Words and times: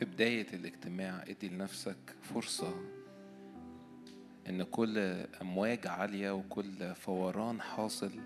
في 0.00 0.06
بداية 0.06 0.46
الاجتماع 0.52 1.22
ادي 1.28 1.48
لنفسك 1.48 2.16
فرصة 2.22 2.74
إن 4.48 4.62
كل 4.62 4.98
أمواج 5.42 5.86
عالية 5.86 6.30
وكل 6.30 6.94
فوران 6.94 7.60
حاصل 7.60 8.20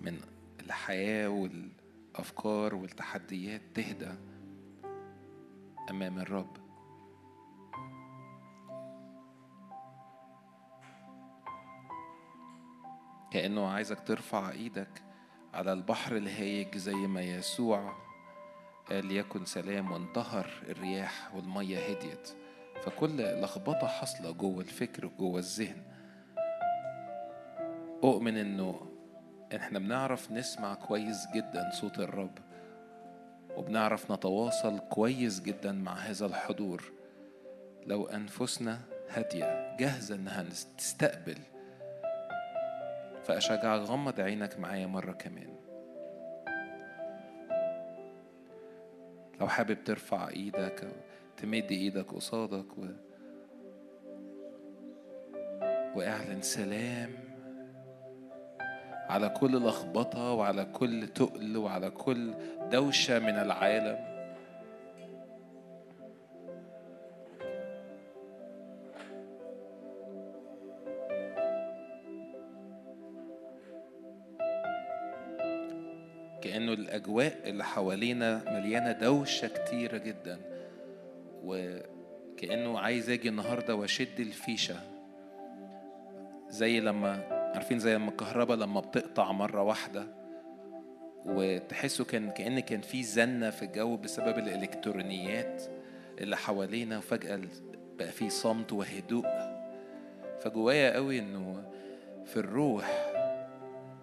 من 0.00 0.20
الحياة 0.60 1.28
والأفكار 1.28 2.74
والتحديات 2.74 3.60
تهدى 3.74 4.14
أمام 5.90 6.18
الرب. 6.18 6.56
كأنه 13.30 13.66
عايزك 13.66 14.00
ترفع 14.00 14.50
إيدك 14.50 15.02
على 15.54 15.72
البحر 15.72 16.16
الهايج 16.16 16.76
زي 16.76 16.94
ما 16.94 17.22
يسوع 17.22 18.11
قال 18.92 19.12
يكن 19.12 19.44
سلام 19.44 19.92
وانتهر 19.92 20.50
الرياح 20.68 21.34
والمية 21.34 21.78
هديت. 21.78 22.28
فكل 22.82 23.40
لخبطة 23.40 23.86
حاصلة 23.86 24.30
جوه 24.30 24.60
الفكر 24.60 25.06
وجوه 25.06 25.38
الذهن. 25.38 25.82
أؤمن 28.04 28.36
إنه 28.36 28.86
إحنا 29.56 29.78
بنعرف 29.78 30.32
نسمع 30.32 30.74
كويس 30.74 31.26
جدا 31.34 31.70
صوت 31.70 31.98
الرب. 31.98 32.38
وبنعرف 33.56 34.12
نتواصل 34.12 34.78
كويس 34.78 35.40
جدا 35.40 35.72
مع 35.72 35.94
هذا 35.94 36.26
الحضور. 36.26 36.92
لو 37.86 38.06
أنفسنا 38.06 38.80
هادية 39.08 39.76
جاهزة 39.76 40.14
إنها 40.14 40.44
تستقبل 40.78 41.38
فأشجعك 43.24 43.64
غمض 43.64 44.20
عينك 44.20 44.58
معايا 44.58 44.86
مرة 44.86 45.12
كمان. 45.12 45.61
لو 49.42 49.48
حابب 49.48 49.84
ترفع 49.84 50.28
إيدك 50.28 50.84
أو 50.84 50.92
تمد 51.36 51.70
إيدك 51.70 52.14
قصادك 52.14 52.78
و... 52.78 52.86
وإعلن 55.94 56.42
سلام 56.42 57.10
على 59.08 59.28
كل 59.28 59.56
لخبطة 59.56 60.32
وعلى 60.32 60.64
كل 60.64 61.08
تقل 61.08 61.56
وعلى 61.56 61.90
كل 61.90 62.34
دوشة 62.70 63.18
من 63.18 63.38
العالم. 63.38 64.11
الأجواء 77.02 77.36
اللي 77.50 77.64
حوالينا 77.64 78.42
مليانة 78.46 78.92
دوشة 78.92 79.48
كتيرة 79.48 79.98
جدا 79.98 80.38
وكأنه 81.44 82.78
عايز 82.78 83.10
أجي 83.10 83.28
النهاردة 83.28 83.74
وأشد 83.74 84.20
الفيشة. 84.20 84.76
زي 86.48 86.80
لما 86.80 87.22
عارفين 87.54 87.78
زي 87.78 87.94
لما 87.94 88.10
الكهرباء 88.10 88.56
لما 88.56 88.80
بتقطع 88.80 89.32
مرة 89.32 89.62
واحدة 89.62 90.06
وتحسوا 91.26 92.04
كان 92.04 92.30
كأن 92.30 92.60
كان 92.60 92.80
في 92.80 93.02
زنة 93.02 93.50
في 93.50 93.62
الجو 93.64 93.96
بسبب 93.96 94.38
الإلكترونيات 94.38 95.62
اللي 96.20 96.36
حوالينا 96.36 96.98
وفجأة 96.98 97.40
بقى 97.98 98.08
في 98.12 98.30
صمت 98.30 98.72
وهدوء. 98.72 99.26
فجوايا 100.40 100.94
قوي 100.94 101.18
إنه 101.18 101.62
في 102.24 102.36
الروح 102.36 103.11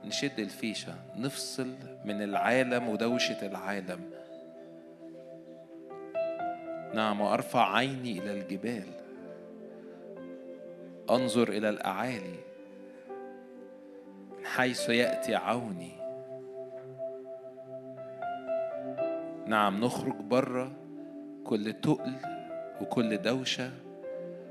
نشد 0.05 0.39
الفيشة 0.39 0.93
نفصل 1.15 1.75
من 2.05 2.21
العالم 2.21 2.89
ودوشة 2.89 3.47
العالم. 3.47 3.99
نعم 6.93 7.21
وأرفع 7.21 7.75
عيني 7.75 8.19
إلى 8.19 8.33
الجبال. 8.33 8.87
أنظر 11.09 11.49
إلى 11.49 11.69
الأعالي 11.69 12.39
من 14.37 14.45
حيث 14.45 14.89
يأتي 14.89 15.35
عوني. 15.35 15.91
نعم 19.47 19.83
نخرج 19.85 20.15
بره 20.15 20.71
كل 21.43 21.73
تقل 21.73 22.13
وكل 22.81 23.17
دوشة 23.17 23.71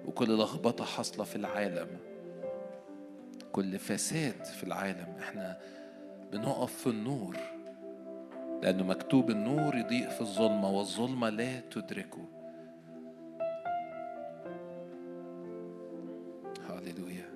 وكل 0.06 0.38
لخبطة 0.38 0.84
حاصلة 0.84 1.24
في 1.24 1.36
العالم. 1.36 2.07
كل 3.52 3.78
فساد 3.78 4.44
في 4.44 4.64
العالم. 4.64 5.16
إحنا 5.20 5.58
بنقف 6.32 6.74
في 6.74 6.86
النور 6.86 7.36
لأنه 8.62 8.84
مكتوب 8.84 9.30
النور 9.30 9.76
يضيء 9.76 10.08
في 10.08 10.20
الظلمة 10.20 10.70
والظلمة 10.70 11.28
لا 11.28 11.60
تدركه. 11.60 12.24
هاليلويا 16.70 17.28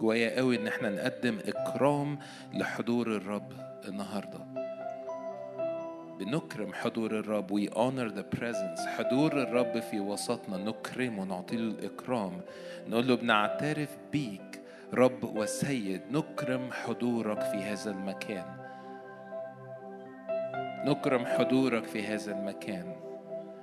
جوايا 0.00 0.36
قوي 0.36 0.56
إن 0.56 0.66
إحنا 0.66 0.90
نقدم 0.90 1.38
إكرام 1.46 2.18
لحضور 2.54 3.16
الرب 3.16 3.52
النهارده. 3.88 4.65
بنكرم 6.18 6.72
حضور 6.72 7.18
الرب. 7.18 7.52
We 7.52 7.70
honor 7.72 8.08
the 8.18 8.38
presence. 8.38 8.80
حضور 8.86 9.42
الرب 9.42 9.80
في 9.80 10.00
وسطنا. 10.00 10.56
نكرمه 10.56 11.24
نعطي 11.24 11.56
له 11.56 11.62
الإكرام. 11.62 12.40
نقول 12.88 13.08
له 13.08 13.14
بنعترف 13.14 13.98
بيك 14.12 14.62
رب 14.94 15.24
وسيد. 15.24 16.00
نكرم 16.10 16.72
حضورك 16.72 17.40
في 17.40 17.56
هذا 17.56 17.90
المكان. 17.90 18.44
نكرم 20.84 21.26
حضورك 21.26 21.84
في 21.84 22.06
هذا 22.06 22.32
المكان. 22.32 22.96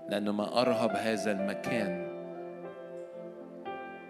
لأنه 0.09 0.31
ما 0.31 0.62
أرهب 0.62 0.92
هذا 0.92 1.31
المكان. 1.31 2.13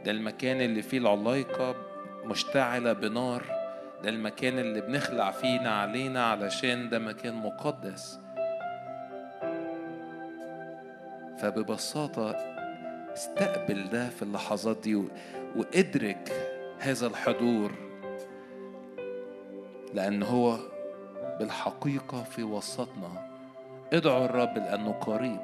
ده 0.06 0.12
المكان 0.12 0.62
اللي 0.62 0.82
فيه 0.82 0.98
العلايقة 0.98 1.76
مشتعلة 2.26 2.94
بنار. 2.94 3.44
ده 4.04 4.10
المكان 4.10 4.60
اللي 4.60 4.82
بنخلع 4.82 5.32
فيه 5.32 5.60
علينا 5.60 6.26
علشان 6.26 6.90
ده 6.90 7.00
مكان 7.00 7.34
مقدس. 7.34 8.23
فببساطة 11.44 12.32
استقبل 13.14 13.90
ده 13.90 14.10
في 14.10 14.22
اللحظات 14.22 14.78
دي 14.78 15.04
وادرك 15.56 16.34
هذا 16.80 17.08
الحضور 17.08 17.72
لأن 19.94 20.24
هو 20.24 20.58
بالحقيقة 21.40 22.24
في 22.24 22.44
وسطنا. 22.44 23.30
ادعوا 23.94 24.26
الرب 24.26 24.58
لأنه 24.58 24.92
قريب. 24.92 25.42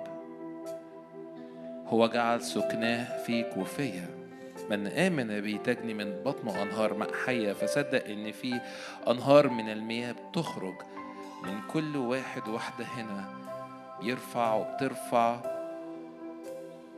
هو 1.88 2.08
جعل 2.08 2.42
سكناه 2.42 3.18
فيك 3.24 3.58
وفيا 3.58 4.08
من 4.70 4.88
آمن 4.88 5.42
بي 5.42 5.58
تجني 5.58 5.94
من 5.94 6.24
بطنه 6.24 6.64
أنهار 6.64 6.94
ماء 6.94 7.14
حية 7.26 7.54
فصدق 7.54 8.06
إن 8.06 8.32
في 8.32 8.62
أنهار 9.08 9.50
من 9.50 9.70
المياه 9.70 10.12
بتخرج 10.12 10.76
من 11.44 11.62
كل 11.74 11.98
واحد 11.98 12.48
واحدة 12.48 12.86
هنا 12.86 13.26
بيرفع 14.02 14.54
وبترفع. 14.54 15.59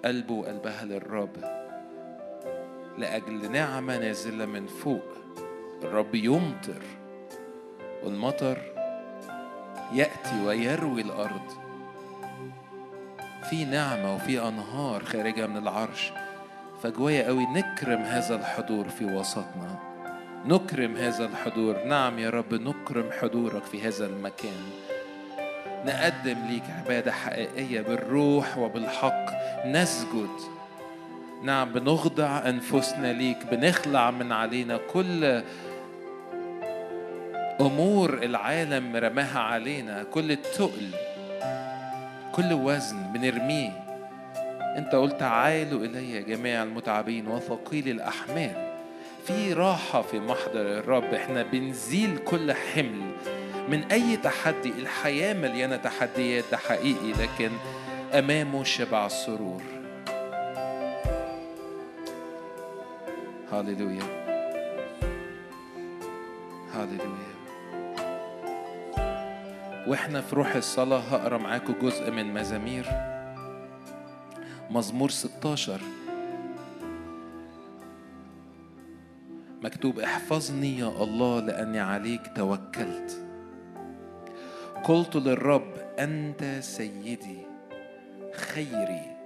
قلبه 0.06 0.34
وقلبها 0.34 0.86
للرب. 0.86 1.38
لأجل 2.98 3.52
نعمة 3.52 3.98
نازلة 3.98 4.46
من 4.46 4.68
فوق 4.68 5.04
الرب 5.84 6.16
يمطر 6.16 6.82
والمطر 8.04 8.58
يأتي 9.94 10.46
ويروي 10.46 11.02
الأرض. 11.02 11.42
في 13.50 13.66
نعمة 13.66 14.16
وفي 14.16 14.48
أنهار 14.48 15.04
خارجة 15.04 15.48
من 15.48 15.58
العرش. 15.58 16.12
فجوايا 16.84 17.28
قوي 17.28 17.46
نكرم 17.46 18.02
هذا 18.02 18.36
الحضور 18.36 18.90
في 18.90 19.06
وسطنا. 19.06 19.80
نكرم 20.46 20.96
هذا 20.96 21.26
الحضور. 21.26 21.84
نعم 21.84 22.20
يا 22.20 22.30
رب 22.30 22.54
نكرم 22.54 23.12
حضورك 23.12 23.64
في 23.64 23.82
هذا 23.82 24.06
المكان. 24.06 24.64
نقدم 25.86 26.38
ليك 26.50 26.64
عبادة 26.80 27.12
حقيقية 27.12 27.82
بالروح 27.82 28.58
وبالحق. 28.58 29.26
نسجد. 29.66 30.30
نعم 31.44 31.74
بنخضع 31.74 32.50
أنفسنا 32.50 33.14
ليك 33.14 33.38
بنخلع 33.52 34.12
من 34.12 34.32
علينا 34.32 34.80
كل 34.94 35.42
أمور 37.62 38.14
العالم 38.14 38.96
رماها 38.96 39.40
علينا 39.40 40.04
كل 40.04 40.32
التقل 40.32 40.90
كل 42.32 42.54
وزن 42.54 42.98
بنرميه. 43.14 43.84
أنت 44.78 44.96
قلت 44.96 45.20
تعالوا 45.20 45.86
إلي 45.86 46.22
جميع 46.24 46.64
المتعبين 46.64 47.28
وثقيل 47.28 47.90
الأحمال. 47.90 48.72
في 49.28 49.54
راحة 49.54 50.02
في 50.02 50.20
محضر 50.20 50.62
الرب 50.62 51.14
إحنا 51.14 51.44
بنزيل 51.44 52.18
كل 52.18 52.54
حمل. 52.54 53.12
من 53.70 53.84
أي 53.92 54.18
تحدي 54.18 54.70
الحياة 54.70 55.34
مليانة 55.34 55.76
تحديات 55.76 56.44
ده 56.52 56.58
حقيقي 56.58 57.12
لكن 57.12 57.52
أمامه 58.14 58.64
شبع 58.64 59.06
السرور 59.06 59.62
هاليلويا 63.52 64.04
هاليلويا 66.74 67.32
وإحنا 69.88 70.22
في 70.22 70.36
روح 70.36 70.56
الصلاة 70.56 71.00
هقرأ 71.00 71.38
معاكم 71.38 71.74
جزء 71.82 72.12
من 72.12 72.34
مزامير. 72.34 72.86
مزمور 74.70 75.10
16 75.10 75.82
مكتوب 79.64 80.00
احفظني 80.00 80.80
يا 80.80 80.88
الله 80.88 81.40
لأني 81.40 81.80
عليك 81.80 82.22
توكلت. 82.36 83.31
قلت 84.84 85.16
للرب 85.16 85.74
أنت 86.00 86.44
سيدي 86.60 87.38
خيري 88.34 89.18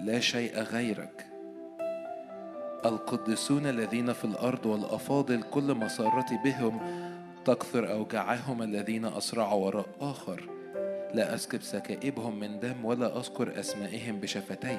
لا 0.00 0.20
شيء 0.20 0.58
غيرك. 0.58 1.26
القديسون 2.84 3.66
الذين 3.66 4.12
في 4.12 4.24
الأرض 4.24 4.66
والأفاضل 4.66 5.42
كل 5.42 5.74
مسارتي 5.74 6.38
بهم 6.44 6.80
تكثر 7.44 7.92
أوجاعهم 7.92 8.62
الذين 8.62 9.04
أسرعوا 9.04 9.66
وراء 9.66 9.86
آخر. 10.00 10.48
لا 11.14 11.34
أسكب 11.34 11.62
سكائبهم 11.62 12.40
من 12.40 12.60
دم 12.60 12.84
ولا 12.84 13.18
أذكر 13.18 13.60
أسمائهم 13.60 14.20
بشفتي. 14.20 14.78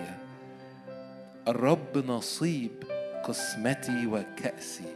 الرب 1.47 1.97
نصيب 2.07 2.83
قسمتي 3.23 4.07
وكأسي. 4.07 4.95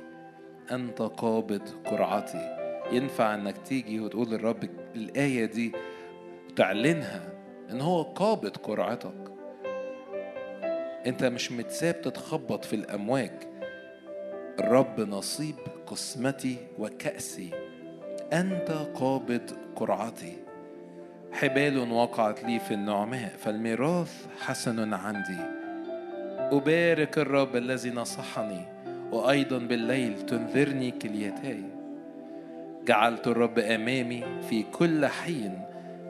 أنت 0.71 1.01
قابض 1.01 1.69
قرعتي. 1.85 2.55
ينفع 2.91 3.35
إنك 3.35 3.57
تيجي 3.57 3.99
وتقول 3.99 4.29
للرب 4.29 4.69
الآية 4.95 5.45
دي 5.45 5.71
وتعلنها 6.49 7.33
إن 7.71 7.81
هو 7.81 8.01
قابض 8.01 8.57
قرعتك. 8.57 9.31
أنت 11.07 11.23
مش 11.23 11.51
متساب 11.51 12.01
تتخبط 12.01 12.65
في 12.65 12.75
الأمواج. 12.75 13.31
الرب 14.59 14.99
نصيب 14.99 15.55
قسمتي 15.87 16.57
وكأسي. 16.79 17.49
أنت 18.33 18.71
قابض 18.71 19.51
قرعتي. 19.75 20.37
حبال 21.31 21.91
وقعت 21.91 22.43
لي 22.43 22.59
في 22.59 22.73
النعماء 22.73 23.29
فالميراث 23.37 24.25
حسن 24.39 24.93
عندي. 24.93 25.41
أبارك 26.51 27.17
الرب 27.17 27.55
الذي 27.55 27.89
نصحني 27.89 28.65
وأيضا 29.11 29.57
بالليل 29.57 30.25
تنذرني 30.25 30.91
كليتاي. 30.91 31.63
جعلت 32.89 33.27
الرب 33.27 33.59
أمامي 33.59 34.23
في 34.49 34.63
كل 34.63 35.05
حين 35.05 35.61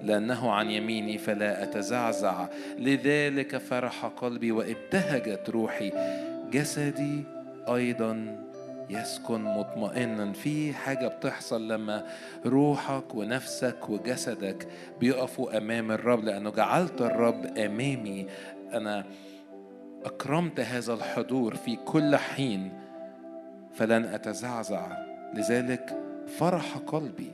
لأنه 0.04 0.52
عن 0.52 0.70
يميني 0.70 1.18
فلا 1.18 1.64
أتزعزع. 1.64 2.48
لذلك 2.78 3.58
فرح 3.58 4.06
قلبي 4.06 4.52
وابتهجت 4.52 5.50
روحي. 5.50 5.92
جسدي 6.52 7.24
أيضا 7.68 8.38
يسكن 8.90 9.44
مطمئنا. 9.44 10.34
في 10.34 10.74
حاجة 10.74 11.08
بتحصل 11.08 11.68
لما 11.68 12.06
روحك 12.46 13.16
ونفسك 13.16 13.90
وجسدك 13.90 14.68
بيقفوا 15.00 15.58
أمام 15.58 15.92
الرب 15.92 16.24
لأنه 16.24 16.52
جعلت 16.52 17.02
الرب 17.02 17.58
أمامي. 17.58 18.28
أنا 18.74 19.06
أكرمت 20.06 20.60
هذا 20.60 20.94
الحضور 20.94 21.56
في 21.56 21.76
كل 21.76 22.16
حين 22.16 22.72
فلن 23.74 24.06
أتزعزع. 24.06 24.88
لذلك 25.34 26.09
فرح 26.30 26.78
قلبي. 26.78 27.32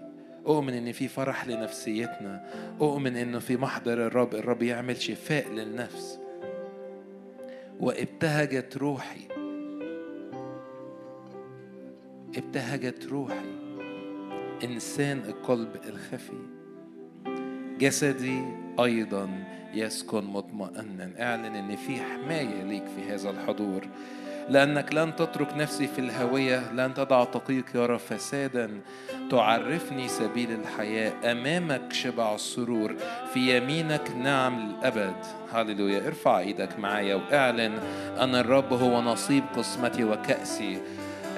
أؤمن 0.47 0.73
إن 0.73 0.91
في 0.91 1.07
فرح 1.07 1.47
لنفسيتنا. 1.47 2.45
أؤمن 2.81 3.17
إنه 3.17 3.39
في 3.39 3.57
محضر 3.57 4.07
الرب. 4.07 4.35
الرب 4.35 4.63
يعمل 4.63 4.97
شفاء 4.97 5.49
للنفس. 5.49 6.19
وابتهجت 7.79 8.77
روحي. 8.77 9.21
ابتهجت 12.37 13.05
روحي. 13.05 13.55
إنسان 14.63 15.17
القلب 15.17 15.69
الخفي. 15.89 16.39
جسدي 17.79 18.41
أيضا 18.79 19.29
يسكن 19.73 20.23
مطمئنا. 20.23 21.11
اعلن 21.19 21.55
إن 21.55 21.75
في 21.75 21.95
حماية 21.95 22.63
ليك 22.63 22.83
في 22.85 23.13
هذا 23.13 23.29
الحضور. 23.29 23.87
لأنك 24.49 24.93
لن 24.93 25.15
تترك 25.15 25.47
نفسي 25.57 25.87
في 25.87 25.99
الهوية 25.99 26.71
لن 26.71 26.93
تضع 26.93 27.23
دقيق 27.23 27.65
يرى 27.75 27.99
فسادا. 27.99 28.69
تعرفني 29.31 30.07
سبيل 30.07 30.51
الحياة 30.51 31.31
أمامك 31.31 31.93
شبع 31.93 32.35
السرور 32.35 32.95
في 33.33 33.57
يمينك 33.57 34.11
نعم 34.23 34.59
للأبد 34.59 35.15
هللويا. 35.53 36.07
ارفع 36.07 36.39
إيدك 36.39 36.79
معايا 36.79 37.15
وأعلن 37.15 37.79
أن 38.19 38.35
الرب 38.35 38.73
هو 38.73 39.01
نصيب 39.01 39.43
قسمتي 39.57 40.03
وكأسي. 40.03 40.81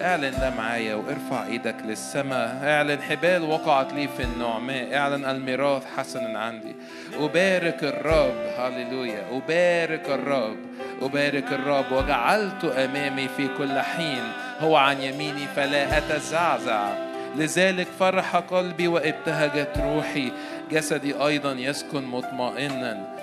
أعلن 0.02 0.32
ده 0.32 0.50
معايا 0.50 0.96
وارفع 0.96 1.46
إيدك 1.46 1.76
للسماء. 1.86 2.60
أعلن 2.64 3.02
حبال 3.02 3.44
وقعت 3.44 3.94
لي 3.94 4.08
في 4.08 4.24
النعماء. 4.24 4.96
أعلن 4.96 5.26
الميراث 5.26 5.86
حسن 5.98 6.36
عندي. 6.36 6.76
أبارك 7.20 7.84
الرب. 7.84 8.36
هللويا. 8.58 9.24
أبارك 9.32 10.10
الرب. 10.10 10.58
أبارك 11.02 11.54
الرب 11.54 11.92
وجعلت 11.92 12.66
أمامي 12.66 13.28
في 13.28 13.48
كل 13.58 13.80
حين. 13.80 14.24
هو 14.60 14.76
عن 14.76 15.02
يميني 15.02 15.48
فلا 15.56 15.98
أتزعزع. 15.98 16.90
لذلك 17.36 17.88
فرح 18.00 18.36
قلبي 18.36 18.88
وابتهجت 18.88 19.78
روحي. 19.78 20.32
جسدي 20.72 21.14
أيضا 21.14 21.52
يسكن 21.52 22.04
مطمئنا. 22.04 23.16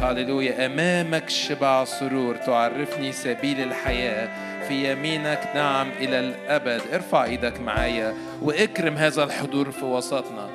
هللويا. 0.00 0.66
أمامك 0.66 1.28
شبع 1.28 1.84
سرور. 1.84 2.36
تعرفني 2.36 3.12
سبيل 3.12 3.60
الحياة. 3.60 4.28
في 4.68 4.92
يمينك 4.92 5.48
نعم 5.54 5.88
إلى 6.00 6.20
الأبد. 6.20 6.80
ارفع 6.92 7.24
إيدك 7.24 7.60
معايا 7.60 8.14
وأكرم 8.42 8.96
هذا 8.96 9.24
الحضور 9.24 9.70
في 9.70 9.84
وسطنا. 9.84 10.48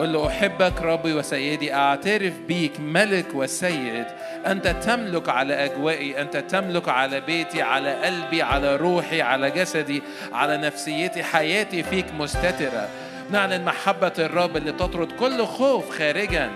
قل 0.00 0.12
له 0.12 0.26
أحبك 0.26 0.82
ربي 0.82 1.12
وسيدي 1.12 1.74
أعترف 1.74 2.32
بيك 2.48 2.80
ملك 2.80 3.26
وسيد. 3.34 4.06
أنت 4.46 4.68
تملك 4.68 5.28
على 5.28 5.54
أجوائي 5.64 6.20
أنت 6.20 6.36
تملك 6.36 6.88
على 6.88 7.20
بيتي 7.20 7.62
على 7.62 7.94
قلبي 7.94 8.42
على 8.42 8.76
روحي 8.76 9.22
على 9.22 9.50
جسدي 9.50 10.02
على 10.32 10.56
نفسيتي. 10.56 11.22
حياتي 11.22 11.82
فيك 11.82 12.06
مستترة. 12.18 12.88
نعلن 13.30 13.64
محبة 13.64 14.12
الرب 14.18 14.56
اللي 14.56 14.72
تطرد 14.72 15.12
كل 15.12 15.46
خوف 15.46 15.98
خارجا. 15.98 16.50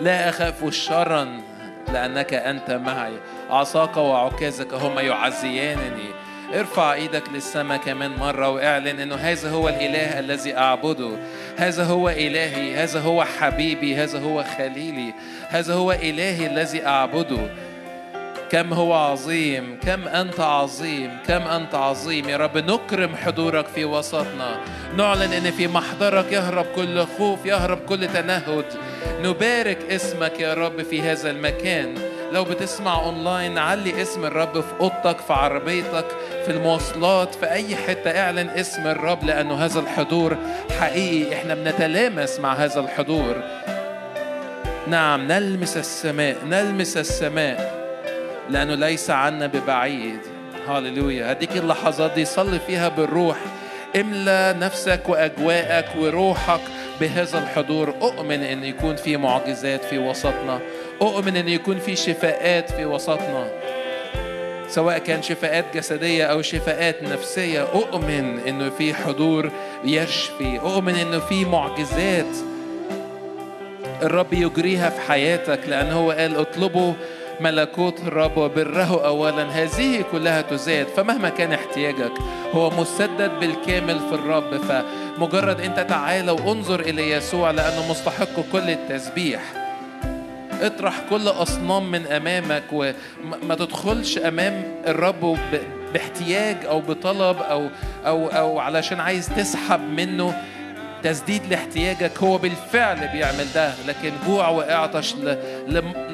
لا 0.00 0.28
أخاف 0.28 0.74
شرا 0.74 1.40
لأنك 1.92 2.34
أنت 2.34 2.70
معي. 2.70 3.14
عصاك 3.50 3.96
وعكازك 3.96 4.74
هما 4.74 5.00
يعزيانني. 5.00 6.10
ارفع 6.54 6.92
إيدك 6.94 7.22
للسماء 7.32 7.78
كمان 7.78 8.10
مرة 8.10 8.48
واعلن 8.48 9.00
انه 9.00 9.14
هذا 9.14 9.50
هو 9.50 9.68
الإله 9.68 10.18
الذي 10.18 10.56
أعبده. 10.56 11.10
هذا 11.56 11.84
هو 11.84 12.08
إلهي 12.08 12.76
هذا 12.76 13.00
هو 13.00 13.24
حبيبي 13.24 13.96
هذا 13.96 14.18
هو 14.18 14.44
خليلي. 14.58 15.14
هذا 15.48 15.74
هو 15.74 15.92
إلهي 15.92 16.46
الذي 16.46 16.86
أعبده. 16.86 17.50
كم 18.50 18.72
هو 18.72 18.94
عظيم 18.94 19.78
كم 19.86 20.08
أنت 20.08 20.40
عظيم 20.40 21.10
كم 21.26 21.42
أنت 21.42 21.74
عظيم. 21.74 22.28
يا 22.28 22.36
رب 22.36 22.58
نكرم 22.58 23.16
حضورك 23.16 23.66
في 23.66 23.84
وسطنا. 23.84 24.60
نعلن 24.96 25.32
أن 25.32 25.50
في 25.50 25.68
محضرك 25.68 26.32
يهرب 26.32 26.66
كل 26.76 27.06
خوف 27.18 27.46
يهرب 27.46 27.78
كل 27.78 28.08
تنهد. 28.08 28.64
نبارك 29.22 29.78
اسمك 29.90 30.40
يا 30.40 30.54
رب 30.54 30.82
في 30.82 31.02
هذا 31.02 31.30
المكان. 31.30 32.11
لو 32.32 32.44
بتسمع 32.44 33.04
اونلاين 33.04 33.58
علي 33.58 34.02
اسم 34.02 34.24
الرب 34.24 34.60
في 34.60 34.72
أوضتك 34.80 35.18
في 35.20 35.32
عربيتك 35.32 36.04
في 36.44 36.50
المواصلات 36.50 37.34
في 37.34 37.50
أي 37.50 37.76
حتة 37.76 38.10
اعلن 38.10 38.48
اسم 38.48 38.86
الرب 38.86 39.24
لأنه 39.24 39.54
هذا 39.54 39.80
الحضور 39.80 40.36
حقيقي. 40.80 41.34
إحنا 41.34 41.54
بنتلامس 41.54 42.40
مع 42.40 42.54
هذا 42.54 42.80
الحضور. 42.80 43.42
نعم 44.86 45.26
نلمس 45.26 45.76
السماء 45.76 46.36
نلمس 46.46 46.96
السماء 46.96 47.82
لأنه 48.50 48.74
ليس 48.74 49.10
عنا 49.10 49.46
ببعيد. 49.46 50.20
هاللويا 50.68 51.32
هديك 51.32 51.56
اللحظات 51.56 52.12
دي 52.12 52.24
صلي 52.24 52.58
فيها 52.66 52.88
بالروح. 52.88 53.36
املى 53.96 54.54
نفسك 54.58 55.08
وأجواءك 55.08 55.88
وروحك 55.98 56.60
بهذا 57.00 57.38
الحضور. 57.38 57.94
أؤمن 58.02 58.42
إن 58.42 58.64
يكون 58.64 58.96
في 58.96 59.16
معجزات 59.16 59.84
في 59.84 59.98
وسطنا. 59.98 60.60
أؤمن 61.02 61.36
أن 61.36 61.48
يكون 61.48 61.78
في 61.78 61.96
شفاءات 61.96 62.70
في 62.70 62.84
وسطنا. 62.84 63.48
سواء 64.68 64.98
كان 64.98 65.22
شفاءات 65.22 65.64
جسدية 65.74 66.24
أو 66.24 66.42
شفاءات 66.42 67.02
نفسية 67.02 67.62
أؤمن 67.62 68.38
إنه 68.48 68.70
في 68.70 68.94
حضور 68.94 69.50
يشفي 69.84 70.58
أؤمن 70.58 70.94
إنه 70.94 71.18
في 71.18 71.44
معجزات 71.44 72.36
الرب 74.02 74.32
يجريها 74.32 74.90
في 74.90 75.00
حياتك 75.00 75.60
لأن 75.68 75.92
هو 75.92 76.10
قال 76.10 76.36
اطلبوا 76.36 76.92
ملكوت 77.40 78.00
الرب 78.00 78.36
وبره 78.36 79.06
أولا 79.06 79.42
هذه 79.42 80.04
كلها 80.12 80.40
تزاد. 80.42 80.86
فمهما 80.86 81.28
كان 81.28 81.52
احتياجك 81.52 82.12
هو 82.52 82.70
مسدد 82.70 83.30
بالكامل 83.40 83.98
في 83.98 84.14
الرب. 84.14 84.56
فمجرد 84.56 85.60
أنت 85.60 85.80
تعالى 85.80 86.30
وانظر 86.30 86.80
إلى 86.80 87.10
يسوع 87.10 87.50
لأنه 87.50 87.90
مستحق 87.90 88.40
كل 88.52 88.70
التسبيح. 88.70 89.61
اطرح 90.62 90.94
كل 91.10 91.28
أصنام 91.28 91.90
من 91.90 92.06
أمامك 92.06 92.62
وما 92.72 93.54
تدخلش 93.54 94.18
أمام 94.18 94.62
الرب 94.86 95.38
باحتياج 95.94 96.56
أو 96.66 96.80
بطلب 96.80 97.36
أو 97.36 97.68
أو 98.06 98.26
أو 98.28 98.58
علشان 98.58 99.00
عايز 99.00 99.28
تسحب 99.36 99.80
منه 99.80 100.34
تسديد 101.02 101.42
لاحتياجك. 101.50 102.18
هو 102.18 102.38
بالفعل 102.38 103.08
بيعمل 103.08 103.46
ده 103.54 103.72
لكن 103.88 104.12
جوع 104.26 104.48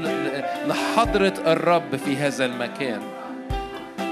ل- 0.05 0.69
لحضرة 0.69 1.35
الرب 1.47 1.97
في 2.05 2.17
هذا 2.17 2.45
المكان. 2.45 3.01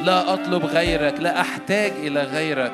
لا 0.02 0.32
أطلب 0.34 0.64
غيرك 0.64 1.14
لا 1.20 1.40
أحتاج 1.40 1.92
إلى 2.02 2.22
غيرك. 2.22 2.72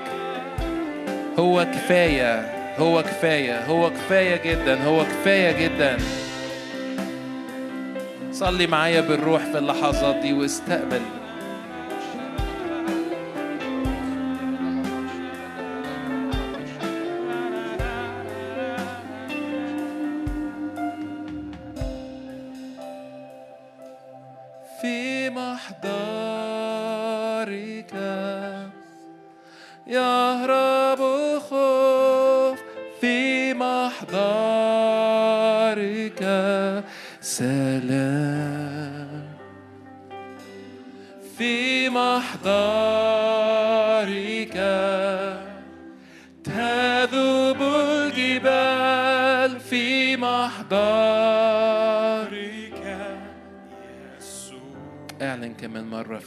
هو 1.38 1.64
كفاية 1.64 2.52
هو 2.78 3.02
كفاية 3.02 3.64
هو 3.66 3.90
كفاية 3.90 4.36
جدا 4.52 4.84
هو 4.84 5.04
كفاية 5.04 5.52
جدا. 5.66 5.96
صلي 8.42 8.66
معايا 8.66 9.00
بالروح 9.00 9.44
في 9.44 9.58
اللحظات 9.58 10.16
دي 10.16 10.32
واستقبل. 10.32 11.00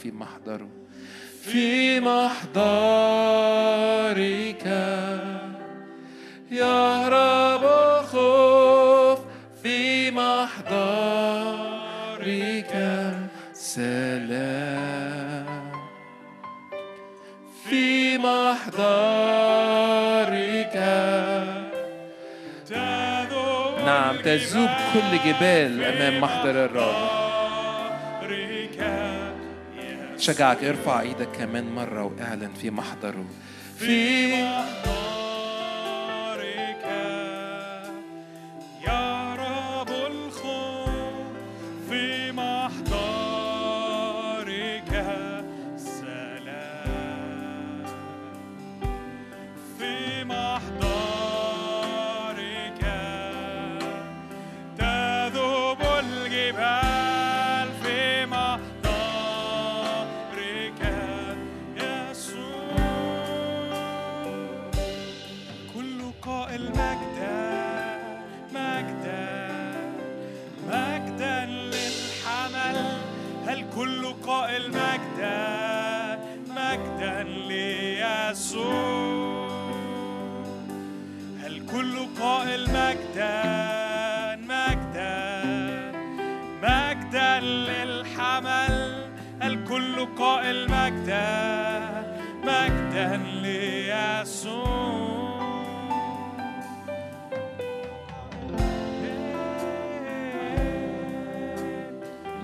في 0.02 0.10
محضره. 0.10 0.68
في 1.42 2.00
محضرك 2.00 2.56
يهرب 6.50 7.64
خوف 8.12 9.18
في 9.62 10.10
محضرك 10.10 10.66
سلام. 13.52 15.46
في 17.68 18.18
محضرك 18.18 19.56
نعم 23.86 24.16
تذوب 24.16 24.68
كل 24.92 25.18
جبال 25.26 25.84
أمام 25.84 26.20
محضر 26.20 26.64
الرب. 26.64 27.25
شجعك 30.18 30.64
ارفع 30.64 31.00
إيدك 31.00 31.28
كمان 31.38 31.74
مرة 31.74 32.04
وأعلن 32.04 32.50
في 32.60 32.70
محضره. 32.70 33.24
في 33.78 34.42
محضرك 34.42 35.05
هل 82.16 82.22
كل 82.22 82.22
قائل 82.22 82.62
مجدا 82.70 84.36
مجدا 84.36 85.16
مجدا 86.62 87.40
للحمل 87.40 88.76
هل 89.42 89.64
كل 89.64 90.06
قائل 90.18 90.70
مجدا 90.70 92.16
مجدا 92.44 93.16
ليسوع. 93.42 94.66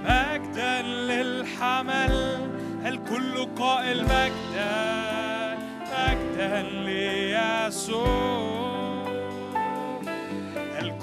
مجدا 0.05 0.83
للحمل 0.83 2.17
الكل 2.87 3.49
قائل 3.59 4.05
مجدا 4.05 5.59
مجدا 5.93 6.63
ليسوع. 6.63 8.42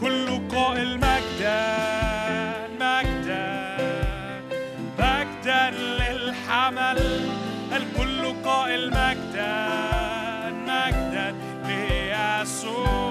الكل 0.02 0.48
قائل 0.56 0.98
مجدا 0.98 1.78
مجدا. 2.80 3.68
مجدا 5.00 5.70
للحمل 5.72 7.00
الكل 7.76 8.34
قائل 8.46 8.90
مجدا 8.90 9.70
مجدا 10.68 11.36
ليسوع. 11.68 13.10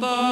the 0.00 0.29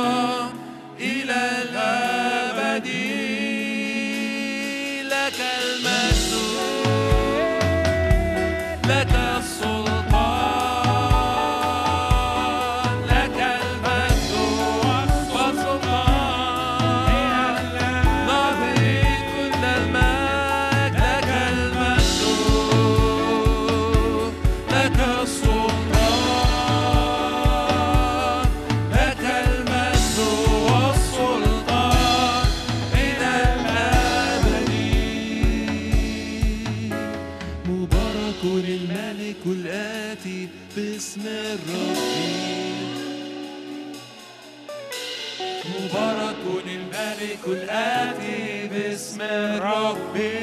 كل 47.48 47.70
آتي 47.70 48.68
باسم 48.72 49.20
ربي. 49.62 50.38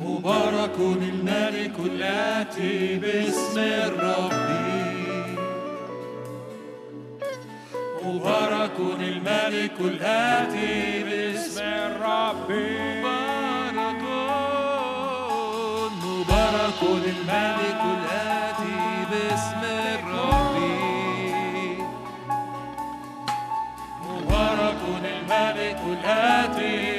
مبارك 0.00 0.78
الملك 0.78 1.72
الآتي 1.78 2.96
باسم 2.96 3.58
ربي. 4.00 4.62
مبارك 8.04 8.78
الملك 9.00 9.76
الآتي 9.80 11.02
باسم 11.02 11.62
الرب 11.62 12.50
مبارك 12.50 14.02
مبارك 16.04 16.80
الملك 16.82 17.80
الآتي 17.94 18.76
باسم 19.10 19.71
الآتي 26.04 26.91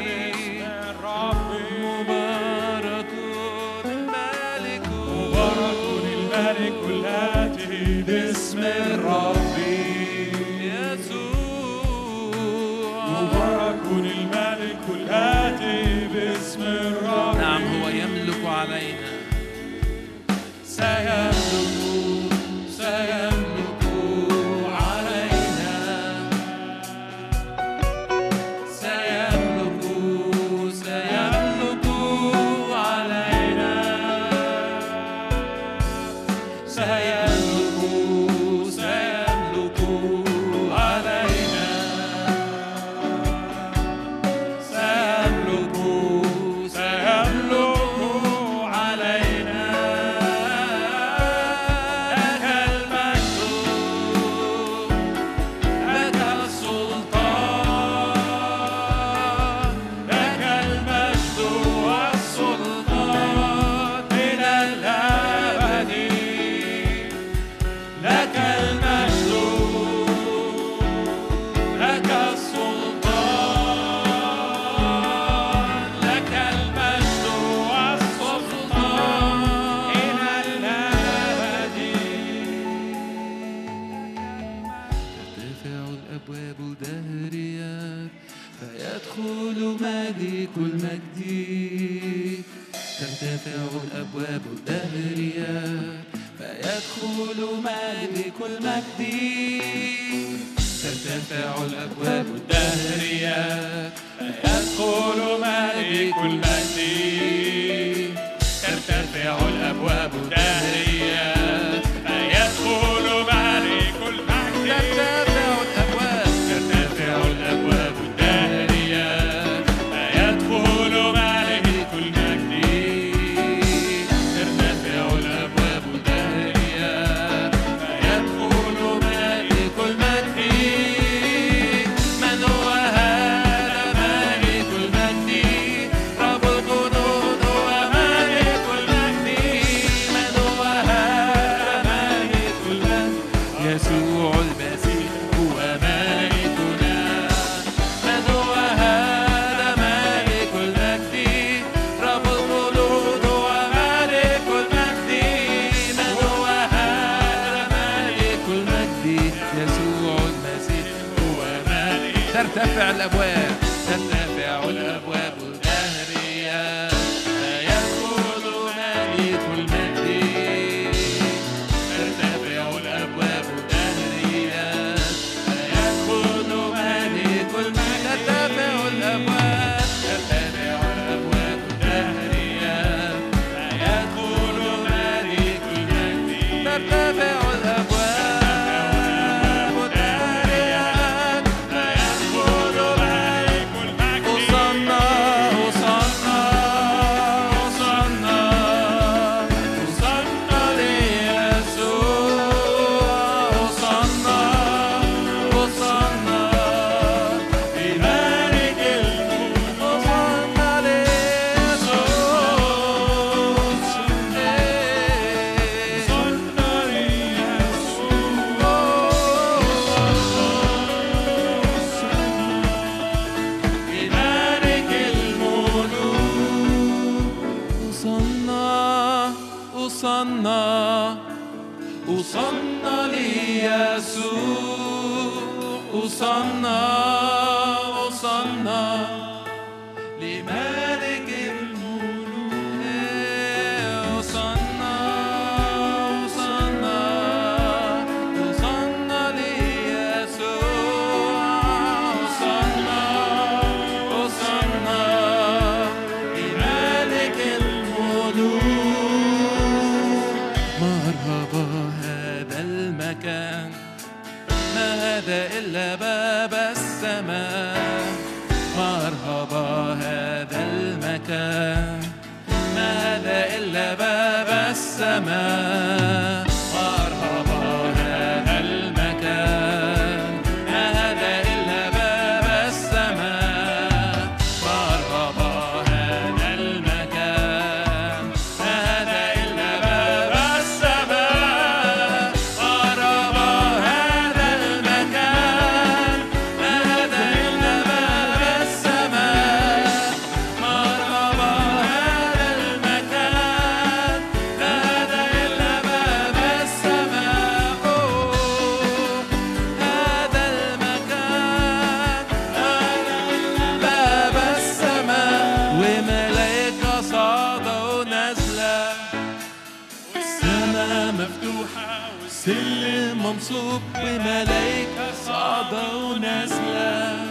والسلم 323.53 323.81
منصوب 323.81 323.81
وملائكة 323.97 325.13
صعدوا 325.25 326.17
نازلة 326.17 327.25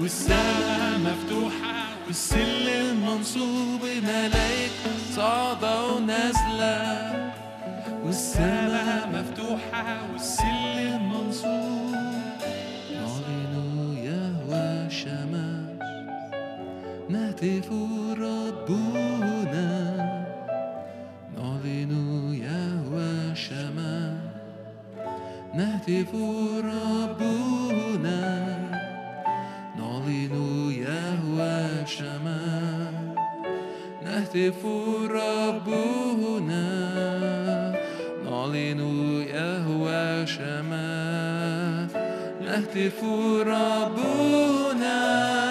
والسماء 0.00 0.98
مفتوحة 0.98 1.74
والسلم 2.06 2.96
منصوب 3.06 3.80
وملائكة 3.82 4.92
صعدوا 5.16 6.00
نازلة 6.00 7.32
والسماء 8.04 9.08
مفتوحة 9.12 9.98
والسلم 10.12 11.12
منصوب. 11.12 11.94
نعلن 12.92 13.96
يهوى 13.96 14.90
شمس 14.90 15.78
نهتف 17.10 17.68
ربنا. 18.18 19.87
نهتف 25.58 26.14
ربنا 26.64 28.22
نعلن 29.78 30.34
يهوى 30.70 31.86
شمس 31.86 33.18
نهتف 34.04 34.66
ربنا 35.10 36.66
نعلن 38.24 38.80
يهوى 39.34 40.26
شمس 40.26 41.92
نهتف 42.46 43.04
ربنا. 43.46 45.47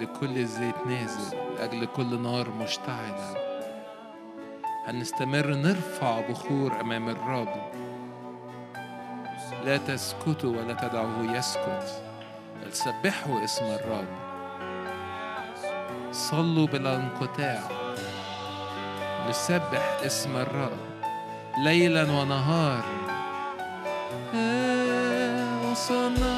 لأجل 0.00 0.12
كل 0.20 0.46
زيت 0.46 0.86
نازل 0.86 1.36
لأجل 1.58 1.84
كل 1.84 2.20
نار 2.22 2.50
مشتعلة. 2.50 3.34
هنستمر 4.86 5.46
نرفع 5.46 6.20
بخور 6.20 6.80
أمام 6.80 7.08
الرب. 7.08 7.48
لا 9.64 9.76
تسكتوا 9.76 10.56
ولا 10.56 10.74
تدعوه 10.74 11.36
يسكت. 11.36 12.02
بل 12.62 12.72
سبحوا 12.72 13.44
اسم 13.44 13.64
الرب. 13.64 14.08
صلوا 16.12 16.66
بلا 16.66 16.96
انقطاع 16.96 17.62
نسبح 19.28 20.00
اسم 20.06 20.36
الرب. 20.36 20.78
ليلا 21.64 22.02
ونهار. 22.02 22.84
إيه، 24.34 25.70
وصلنا 25.70 26.29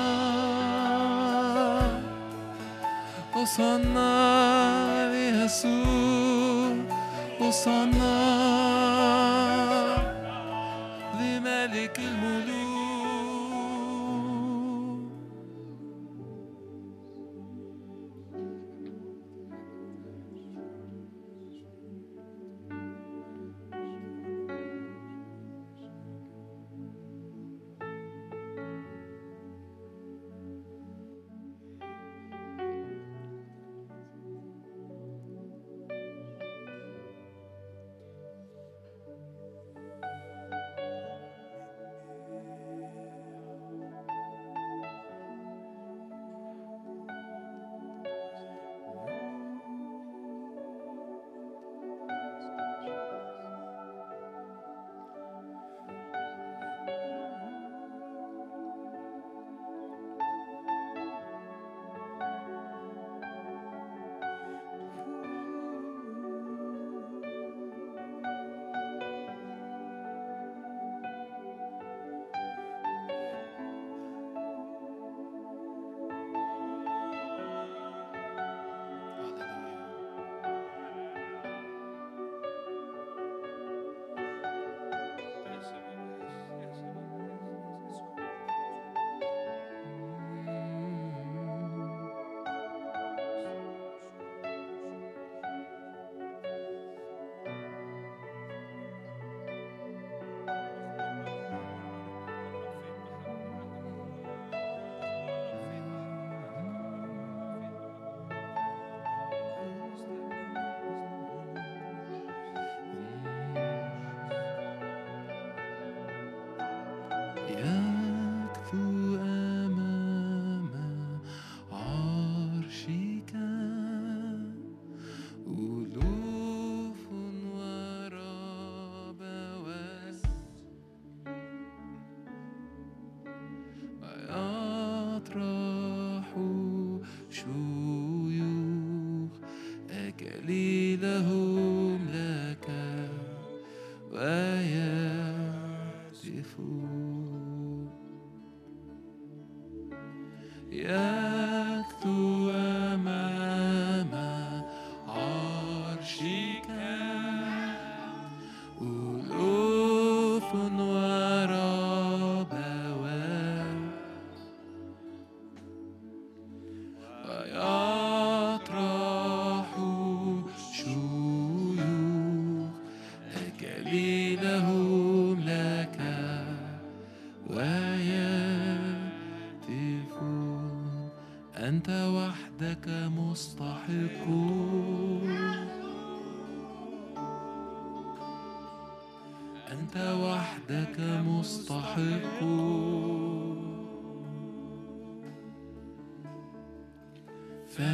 وصلنا 3.42 5.10
ليسوع 5.12 6.76
وصلنا 7.40 8.18
لملك 11.20 11.98
الملوك 11.98 12.71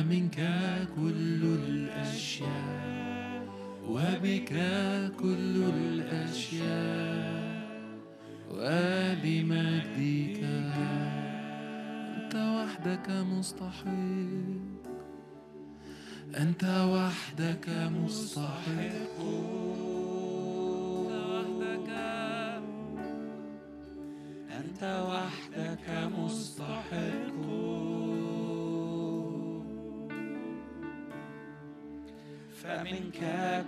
منك 0.09 0.37
كل 0.97 1.43
الأشياء 1.43 3.47
وبك 3.89 4.53
كل 5.21 5.57
الأشياء 5.75 7.49
وبمجدك 8.51 10.41
أنت 12.17 12.35
وحدك 12.35 13.11
مستحيل. 13.11 13.98
فمنك 32.69 33.21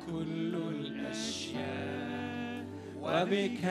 كل 0.06 0.54
الأشياء 0.54 2.64
وبك 3.00 3.64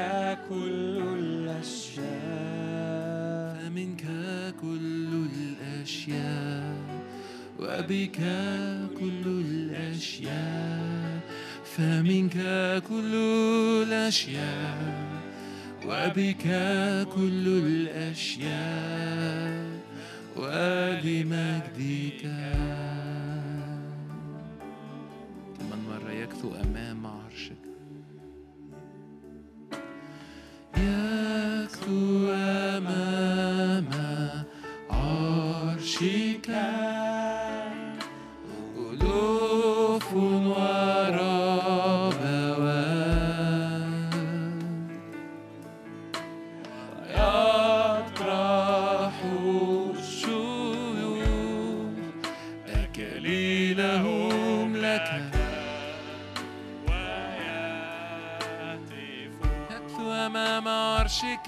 كل 0.50 0.98
الأشياء. 1.20 2.10
فمنك 3.62 4.04
كل 4.62 5.12
الأشياء 5.30 6.78
وبك 7.60 8.20
كل 9.00 9.26
الأشياء. 9.46 11.20
فمنك 11.78 12.38
كل 12.90 13.14
الأشياء 13.86 14.82
وبك 15.86 16.46
كل 17.16 17.46
الأشياء. 17.68 19.70
ولمجدك 20.36 22.24
البحر 26.10 26.24
يكثو 26.24 26.56
أمام 26.56 27.06
عرشك. 27.06 27.58
يكثو 30.78 32.30
أمام 32.34 33.09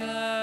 Uh, 0.02 0.41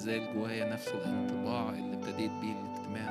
زال 0.00 0.34
جوايا 0.34 0.72
نفس 0.72 0.88
الانطباع 0.88 1.70
اللي 1.70 1.96
ابتديت 1.96 2.30
بيه 2.30 2.52
الاجتماع. 2.52 3.10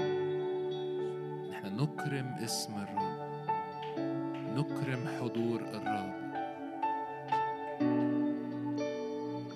ان 0.00 1.50
إحنا 1.52 1.70
نكرم 1.70 2.36
اسم 2.44 2.72
الرب. 2.74 3.18
نكرم 4.56 5.08
حضور 5.20 5.60
الرب. 5.60 6.14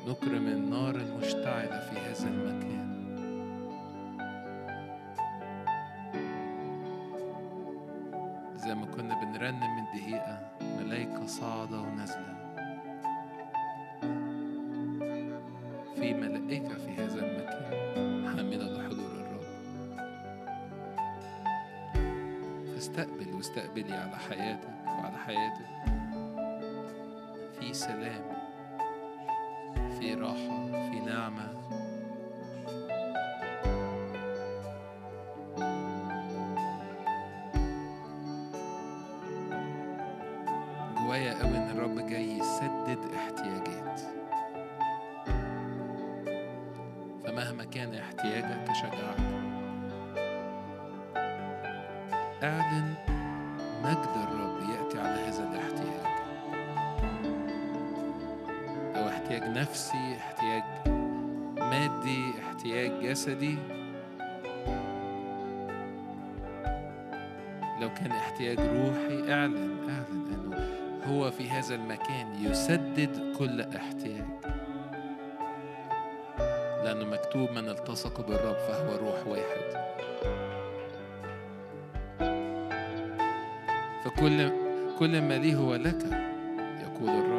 نكرم 0.08 0.46
النار 0.46 0.94
المشتعلة 0.94 1.80
في 1.80 1.98
هذا 1.98 2.28
المكان. 2.28 2.87
دي. 63.32 63.58
لو 67.80 67.94
كان 67.94 68.10
احتياج 68.10 68.58
روحي 68.58 69.32
اعلن 69.32 69.88
اعلن 69.88 70.32
أنه 70.34 70.56
هو 71.04 71.30
في 71.30 71.50
هذا 71.50 71.74
المكان 71.74 72.44
يسدد 72.44 73.34
كل 73.38 73.60
احتياج. 73.60 74.26
لأنه 76.84 77.04
مكتوب 77.04 77.50
من 77.50 77.68
التصق 77.68 78.26
بالرب 78.26 78.56
فهو 78.56 78.96
روح 78.96 79.26
واحد. 79.26 79.88
فكل 84.04 84.50
كل 84.98 85.22
ما 85.22 85.34
لي 85.38 85.54
هو 85.54 85.74
لك 85.74 86.02
يقول 86.82 87.08
الرب. 87.08 87.37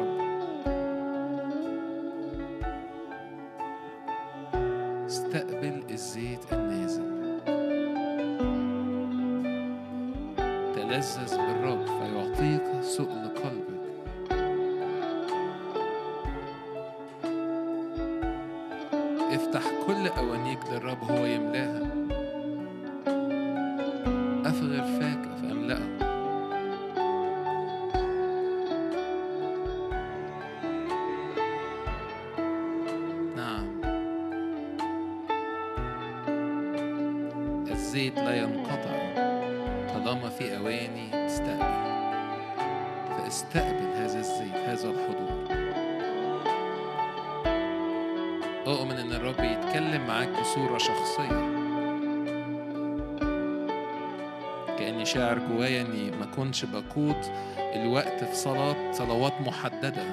بقود 56.90 57.24
الوقت 57.58 58.24
في 58.24 58.34
صلاة 58.34 58.92
صلوات 58.92 59.40
محددة 59.40 60.04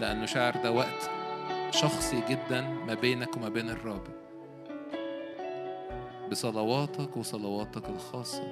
لأنه 0.00 0.26
شاعر 0.26 0.56
ده 0.56 0.72
وقت 0.72 1.10
شخصي 1.70 2.22
جدا 2.28 2.60
ما 2.60 2.94
بينك 2.94 3.36
وما 3.36 3.48
بين 3.48 3.70
الرب. 3.70 4.02
بصلواتك 6.30 7.16
وصلواتك 7.16 7.88
الخاصة. 7.88 8.51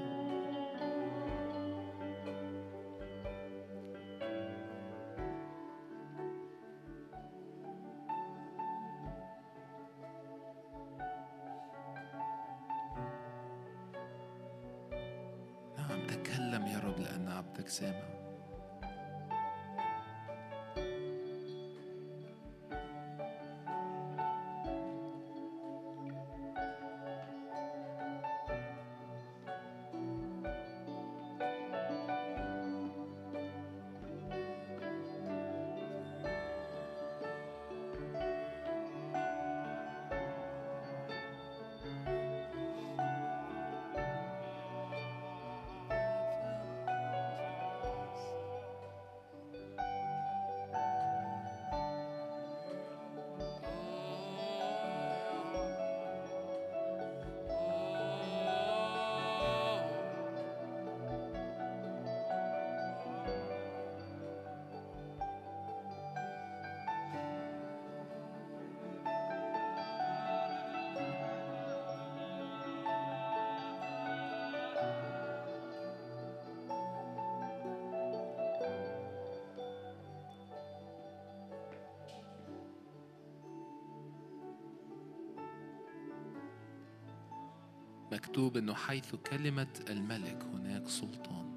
مكتوب 88.51 88.63
إنه 88.63 88.75
حيث 88.75 89.15
كلمة 89.15 89.69
الملك 89.91 90.43
هناك 90.55 90.89
سلطان. 90.89 91.51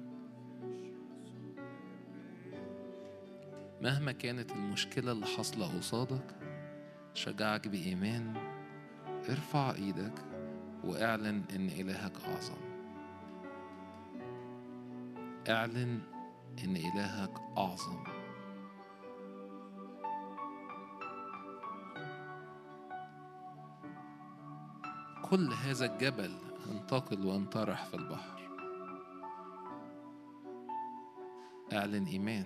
مهما 3.82 4.12
كانت 4.12 4.52
المشكلة 4.52 5.12
اللي 5.12 5.26
حاصلة 5.26 5.78
قصادك 5.78 6.36
شجعك 7.14 7.68
بإيمان 7.68 8.34
ارفع 9.30 9.74
إيدك 9.74 10.12
وأعلن 10.84 11.42
إن 11.54 11.68
إلهك 11.68 12.12
أعظم. 12.28 12.60
أعلن 15.48 16.00
إن 16.64 16.76
إلهك 16.76 17.32
أعظم. 17.58 18.13
كل 25.34 25.52
هذا 25.52 25.84
الجبل 25.86 26.30
انتقل 26.70 27.26
وانطرح 27.26 27.84
في 27.84 27.94
البحر. 27.94 28.40
أعلن 31.72 32.06
إيمان. 32.06 32.44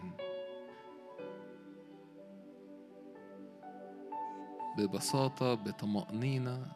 ببساطة 4.78 5.54
بطمأنينة 5.54 6.66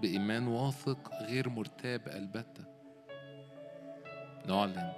بإيمان 0.00 0.46
واثق 0.46 1.12
غير 1.22 1.48
مرتاب 1.48 2.08
البتة. 2.08 2.64
نعلن 4.46 4.92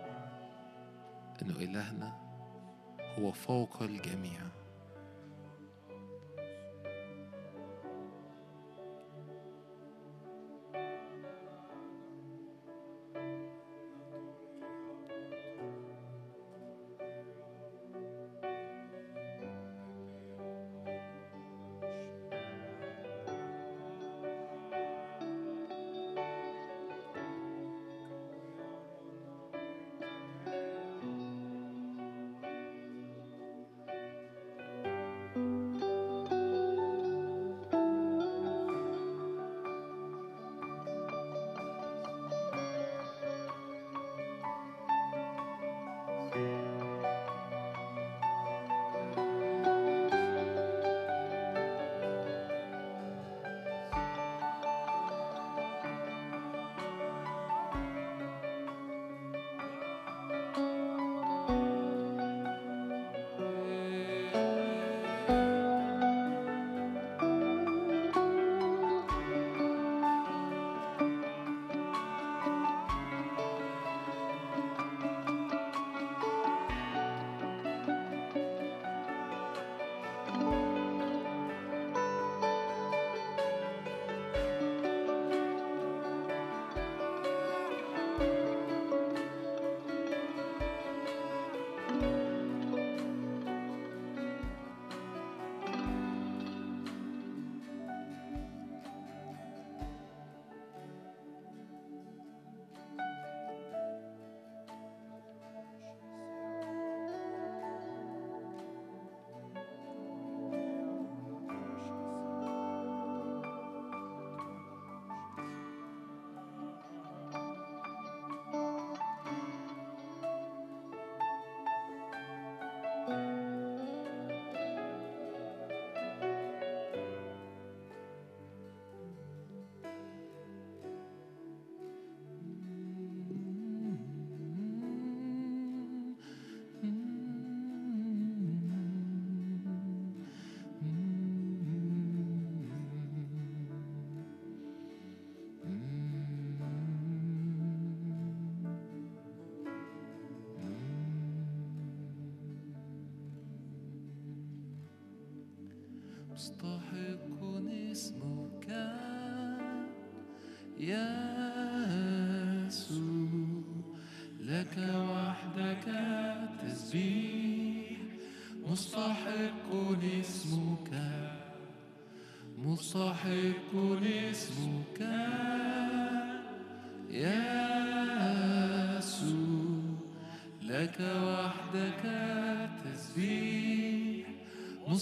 إنه 1.42 1.56
إلهنا 1.56 2.12
هو 3.18 3.32
فوق 3.32 3.82
الجميع. 3.82 4.40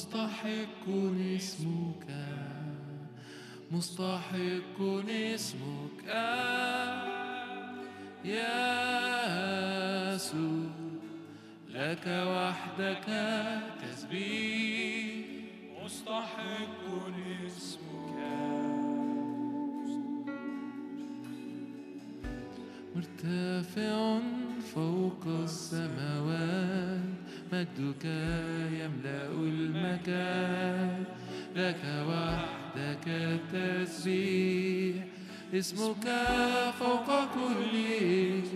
مستحق 0.02 0.84
اسمك 1.36 2.06
مستحق 3.70 4.78
اسمك. 5.08 6.06
يسوع 10.14 10.40
لك 11.68 12.06
وحدك 12.06 13.06
تسبيح. 13.82 15.26
مستحق 15.84 16.82
اسمك. 17.46 18.18
مرتفع 22.96 24.18
فوق 24.74 25.24
السماوات. 25.26 27.01
مجدك 27.52 28.04
يملأ 28.80 29.26
المكان 29.32 31.04
لك 31.56 31.82
وحدك 32.08 33.06
التسبيح. 33.08 34.96
اسمك 35.54 36.06
فوق 36.78 37.08
كل 37.34 37.74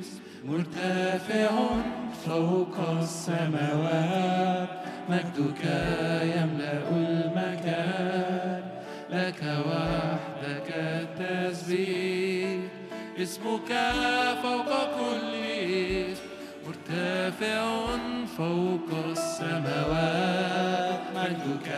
اسم 0.01 0.21
مرتفع 0.45 1.51
فوق 2.27 2.77
السماوات. 3.01 4.69
مجدك 5.09 5.65
يملأ 6.23 6.89
المكان 6.91 8.63
لك 9.11 9.43
وحدك 9.67 10.69
التسبيح. 10.77 12.61
اسمك 13.19 13.71
فوق 14.43 14.71
كل 14.99 15.56
مرتفع 17.27 17.66
فوق 18.39 18.89
السماوات 19.11 21.01
مجدك 21.16 21.68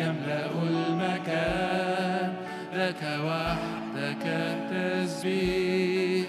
يملأ 0.00 0.46
المكان. 0.62 2.30
لك 2.74 3.02
وحدك 3.24 4.24
التسبيح 4.26 6.26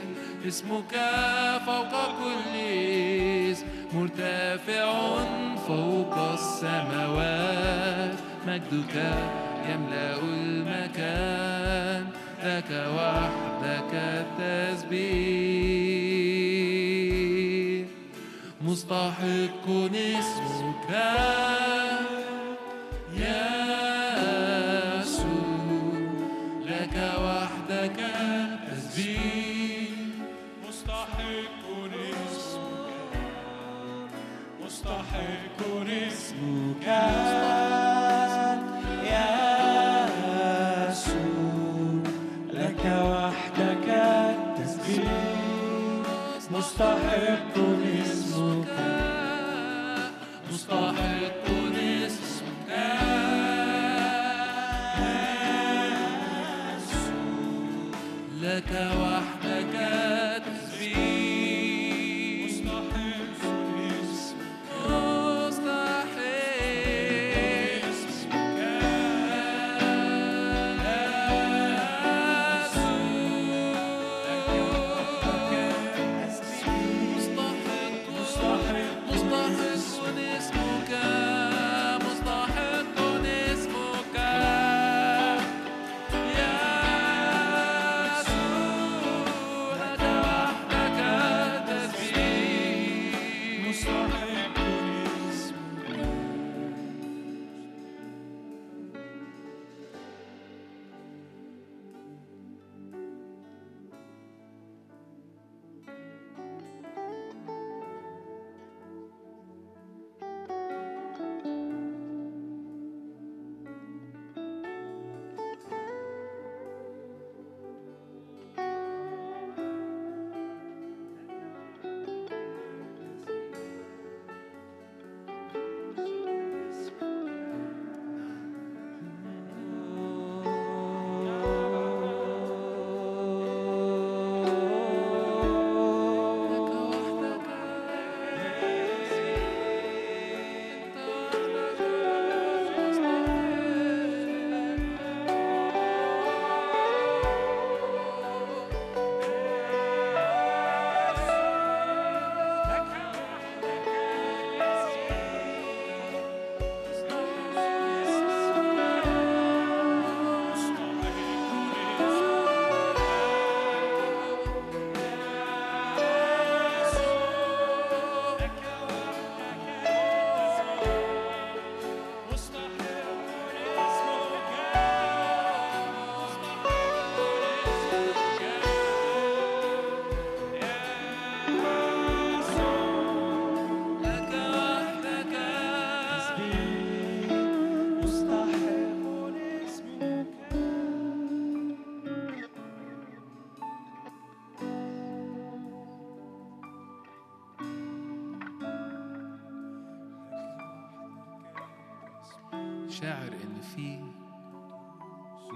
اسمك 0.47 0.93
فوق 1.65 1.93
كل 2.19 2.53
اسم. 3.51 3.65
مرتفع 3.93 4.87
فوق 5.67 6.15
السماوات 6.33 8.19
مجدك 8.47 8.95
يملأ 9.69 10.13
المكان. 10.23 12.03
لك 12.43 12.71
وحدك 12.97 13.93
التسبيح. 13.93 16.04
مستحق 18.65 19.65
اسمك 19.93 20.89
يسوع 25.05 26.09
لك 26.65 26.95
وحدك 27.23 27.99
التسبيح 27.99 29.89
مستحق 30.67 31.63
اسمك. 31.93 33.19
مستحق 34.65 35.59
اسمك 35.87 36.87
يا 39.11 39.35
لك 42.53 42.83
وحدك 42.85 43.87
التسبيح 43.89 45.11
مستحق 46.51 47.54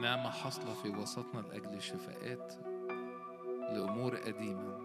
نعمة 0.10 0.30
حاصلة 0.30 0.74
في 0.74 0.90
وسطنا 0.90 1.40
لأجل 1.40 1.82
شفاءات 1.82 2.54
لأمور 3.74 4.16
قديمة. 4.16 4.78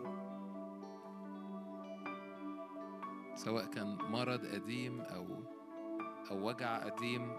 سواء 3.35 3.67
كان 3.67 3.99
مرض 4.11 4.47
قديم 4.47 5.01
أو 5.01 5.27
أو 6.31 6.49
وجع 6.49 6.79
قديم 6.79 7.33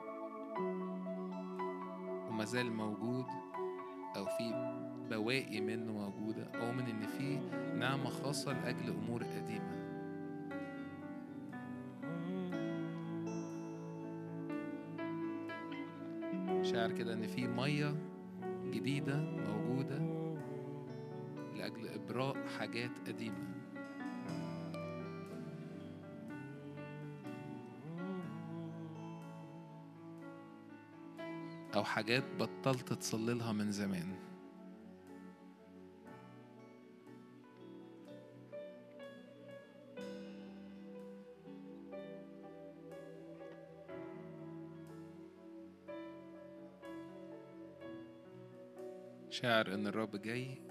وما 2.28 2.46
زال 2.46 2.72
موجود 2.72 3.26
أو 4.16 4.26
في 4.26 4.54
بواقي 5.10 5.62
منه 5.62 5.92
موجودة 5.92 6.44
أؤمن 6.44 6.86
إن 6.86 7.08
في 7.08 7.38
نعمة 7.80 8.10
خاصة 8.10 8.54
لأجل 8.54 8.90
أمور 8.90 9.24
قديمة. 9.24 9.85
كده 16.98 17.14
إن 17.14 17.28
في 17.28 17.48
مية 17.48 17.96
جديدة 18.66 19.18
موجودة 19.18 19.98
لأجل 21.56 21.88
إبراء 21.88 22.48
حاجات 22.60 22.92
قديمة. 23.08 23.56
أو 31.76 31.84
حاجات 31.84 32.24
بطلت 32.40 32.94
تصلي 32.94 33.34
لها 33.34 33.52
من 33.52 33.72
زمان. 33.72 34.35
شاعر 49.36 49.74
إن 49.74 49.88
الرب 49.88 50.22
جاي 50.22 50.62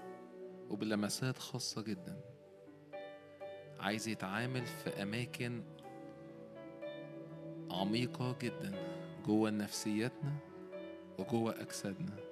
وبلمسات 0.69 1.37
خاصة 1.37 1.81
جدا. 1.81 2.21
عايز 3.79 4.07
يتعامل 4.07 4.65
في 4.65 4.89
أماكن 5.03 5.63
عميقة 7.71 8.35
جدا 8.41 8.71
جوه 9.25 9.49
نفسياتنا 9.49 10.33
وجوه 11.19 11.61
أجسادنا. 11.61 12.24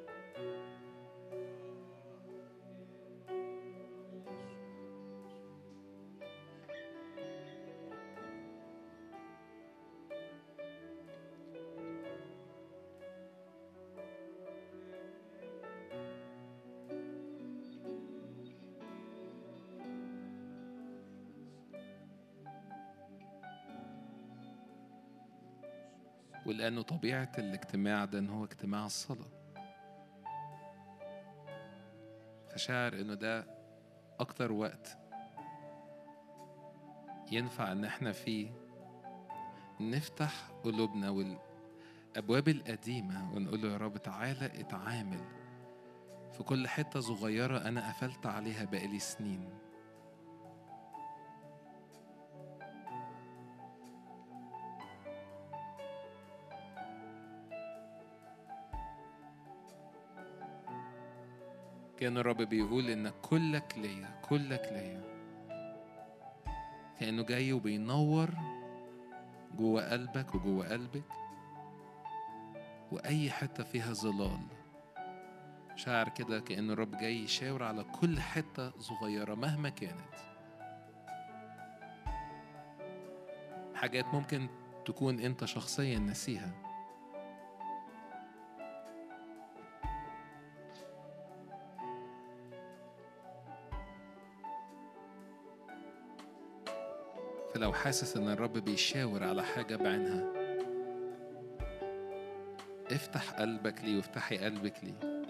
ولأنه 26.64 26.82
طبيعة 26.82 27.32
الاجتماع 27.38 28.06
ده 28.06 28.20
إن 28.20 28.30
هو 28.30 28.44
اجتماع 28.44 28.86
الصلاة. 28.86 29.28
فشاعر 32.52 32.94
إنه 32.94 33.14
ده 33.14 33.46
أكتر 34.20 34.52
وقت 34.52 34.98
ينفع 37.32 37.72
إن 37.72 37.86
إحنا 37.86 38.12
فيه 38.12 38.52
نفتح 39.80 40.52
قلوبنا 40.64 41.10
والأبواب 41.10 42.48
القديمة 42.48 43.34
ونقول 43.34 43.62
له 43.62 43.72
يا 43.72 43.78
رب 43.78 43.98
تعالى 43.98 44.46
اتعامل 44.46 45.22
في 46.32 46.44
كل 46.44 46.68
حتة 46.68 47.00
صغيرة 47.00 47.58
أنا 47.58 47.90
قفلت 47.90 48.26
عليها 48.26 48.66
بقالي 48.66 49.00
سنين. 49.00 49.50
كان 62.04 62.18
الرب 62.18 62.42
بيقول 62.42 62.90
إن 62.90 63.10
كلك 63.10 63.74
ليا 63.78 64.20
كلك 64.22 64.70
ليا. 64.72 65.04
كأنه 67.00 67.24
جاي 67.24 67.54
وبينور 67.54 68.30
جوه 69.58 69.92
قلبك 69.92 70.36
وجوه 70.36 70.70
قلبك 70.70 71.04
وأي 72.92 73.32
حتة 73.32 73.64
فيها 73.64 73.94
ظلال. 73.94 74.40
شاعر 75.76 76.10
كده 76.10 76.40
كأن 76.40 76.72
الرب 76.72 76.92
جاي 76.98 77.24
يشاور 77.24 77.64
على 77.64 77.84
كل 77.84 78.20
حتة 78.20 78.72
صغيرة 78.80 79.36
مهما 79.36 79.70
كانت. 79.70 80.16
حاجات 83.76 84.06
ممكن 84.06 84.48
تكون 84.86 85.20
أنت 85.20 85.46
شخصيا 85.46 86.00
نسيها 86.00 86.52
فلو 97.54 97.74
حاسس 97.74 98.18
إن 98.18 98.30
الرب 98.30 98.54
بيشاور 98.54 99.24
على 99.24 99.44
حاجة 99.44 99.76
بعينها. 99.76 100.34
افتح 102.92 103.32
قلبك 103.32 103.82
ليه 103.84 103.96
وافتحي 103.96 104.38
قلبك 104.38 104.74
ليه 104.84 105.24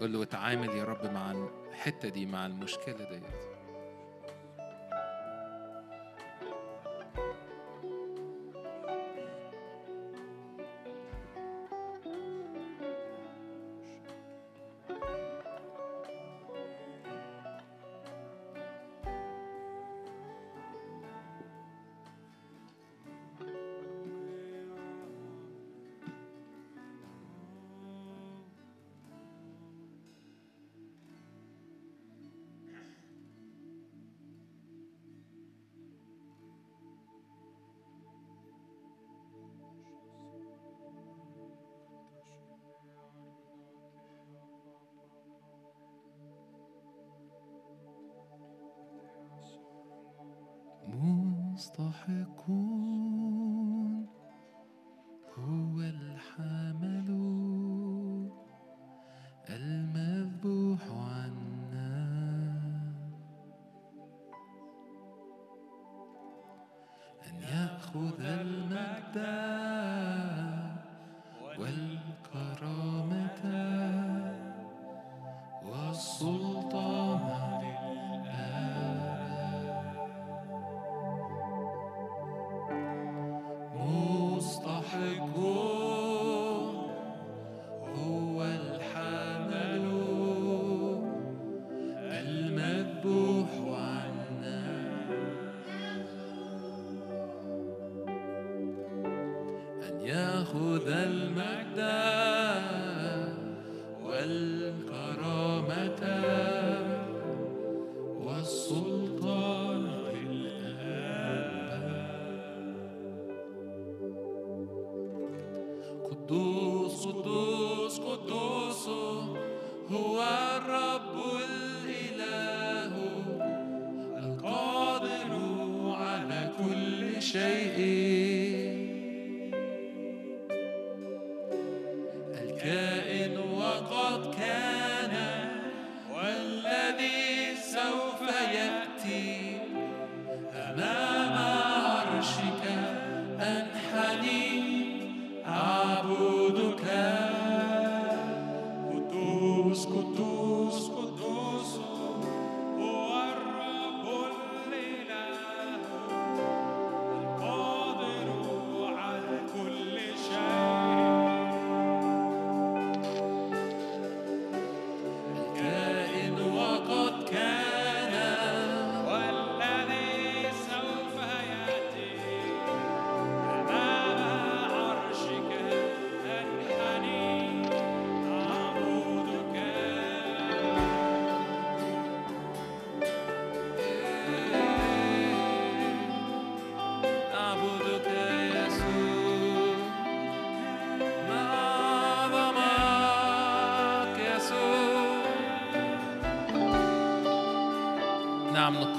قول 0.00 0.12
له 0.12 0.22
اتعامل 0.22 0.68
يا 0.68 0.84
رب 0.84 1.12
مع 1.12 1.32
الحتة 1.70 2.08
دي 2.08 2.26
مع 2.26 2.46
المشكلة 2.46 3.10
ديت. 3.10 3.51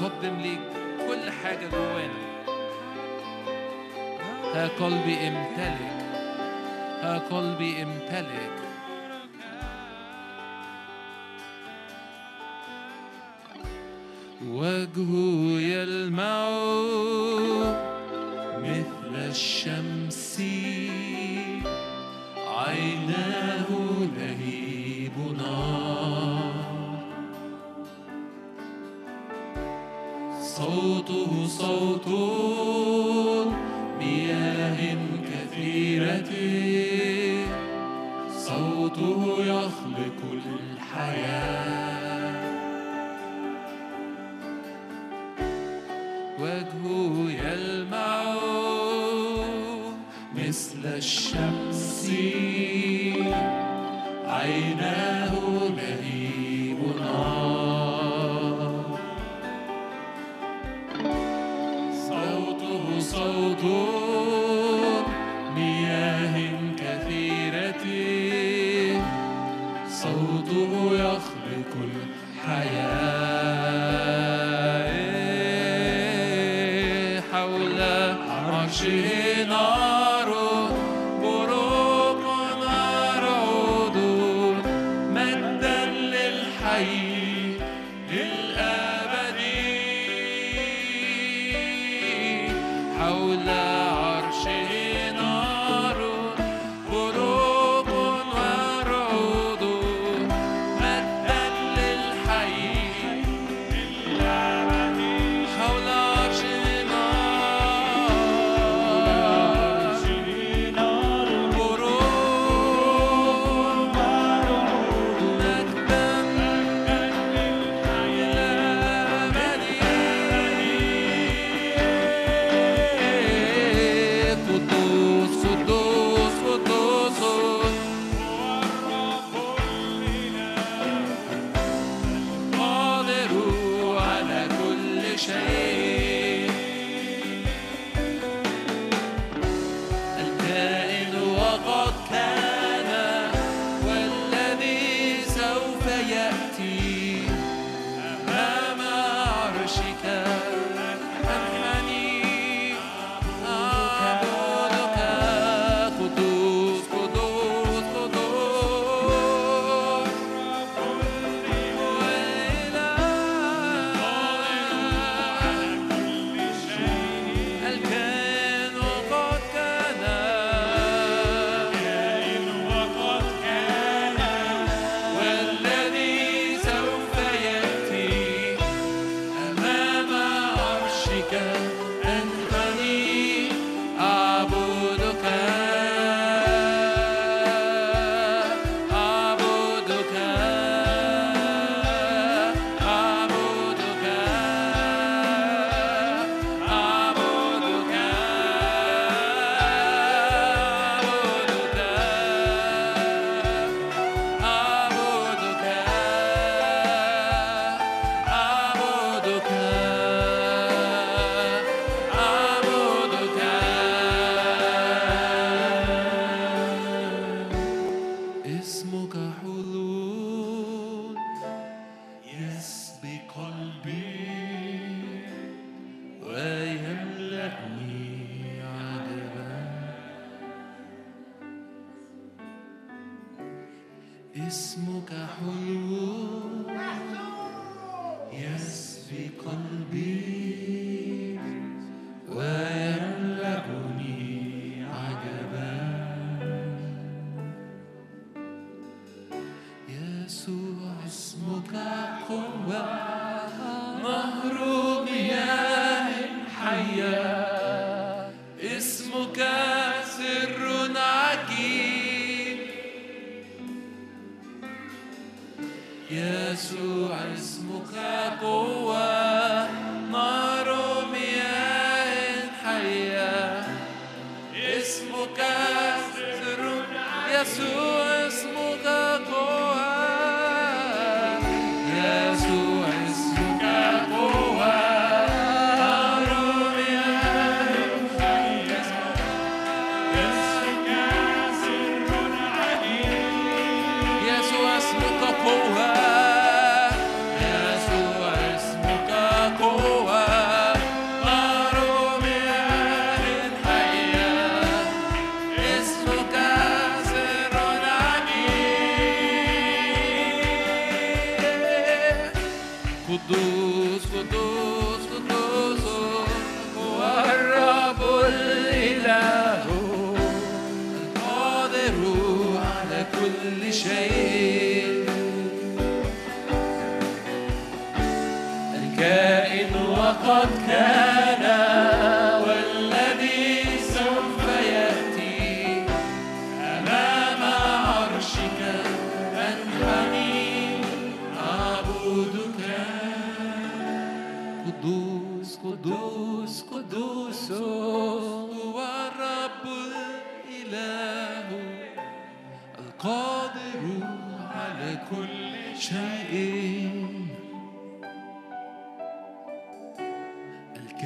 بقدم 0.03 0.35
ليك 0.41 0.59
كل 1.07 1.31
حاجة 1.31 1.67
جوانا. 1.67 2.23
ها 4.53 4.67
قلبي 4.67 5.27
امتلك 5.27 6.05
ها 7.01 7.17
قلبي 7.17 7.83
امتلك. 7.83 8.62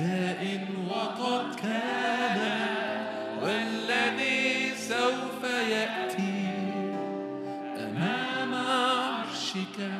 الكائن 0.08 0.88
وقد 0.90 1.56
كان 1.56 2.40
والذي 3.44 4.76
سوف 4.76 5.44
يأتي. 5.44 6.48
أمام 7.78 8.54
عرشك 8.54 9.92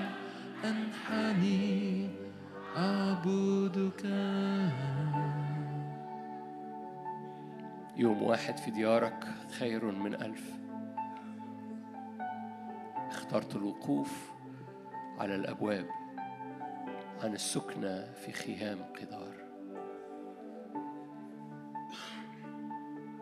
أنحني 0.66 2.10
أعبدك. 2.78 4.06
يوم 7.98 8.24
واحد 8.24 8.58
في 8.58 8.72
ديارك 8.72 9.28
خير 9.60 9.86
من 9.86 10.14
ألف. 10.14 10.54
اخترت 13.10 13.56
الوقوف 13.56 14.32
على 15.20 15.36
الأبواب 15.36 15.88
عن 17.24 17.34
السكنة 17.34 18.14
في 18.26 18.32
خيام 18.32 18.80
قدار. 19.02 19.47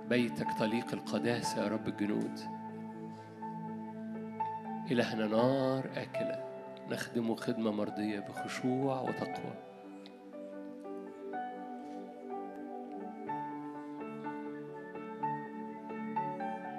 بيتك 0.09 0.47
طليق 0.59 0.93
القداسة 0.93 1.63
يا 1.63 1.67
رب 1.67 1.87
الجنود. 1.87 2.39
إلهنا 4.91 5.27
نار 5.27 5.89
آكلة 5.95 6.43
نخدمه 6.89 7.35
خدمة 7.35 7.71
مرضية 7.71 8.19
بخشوع 8.19 9.01
وتقوى. 9.01 9.53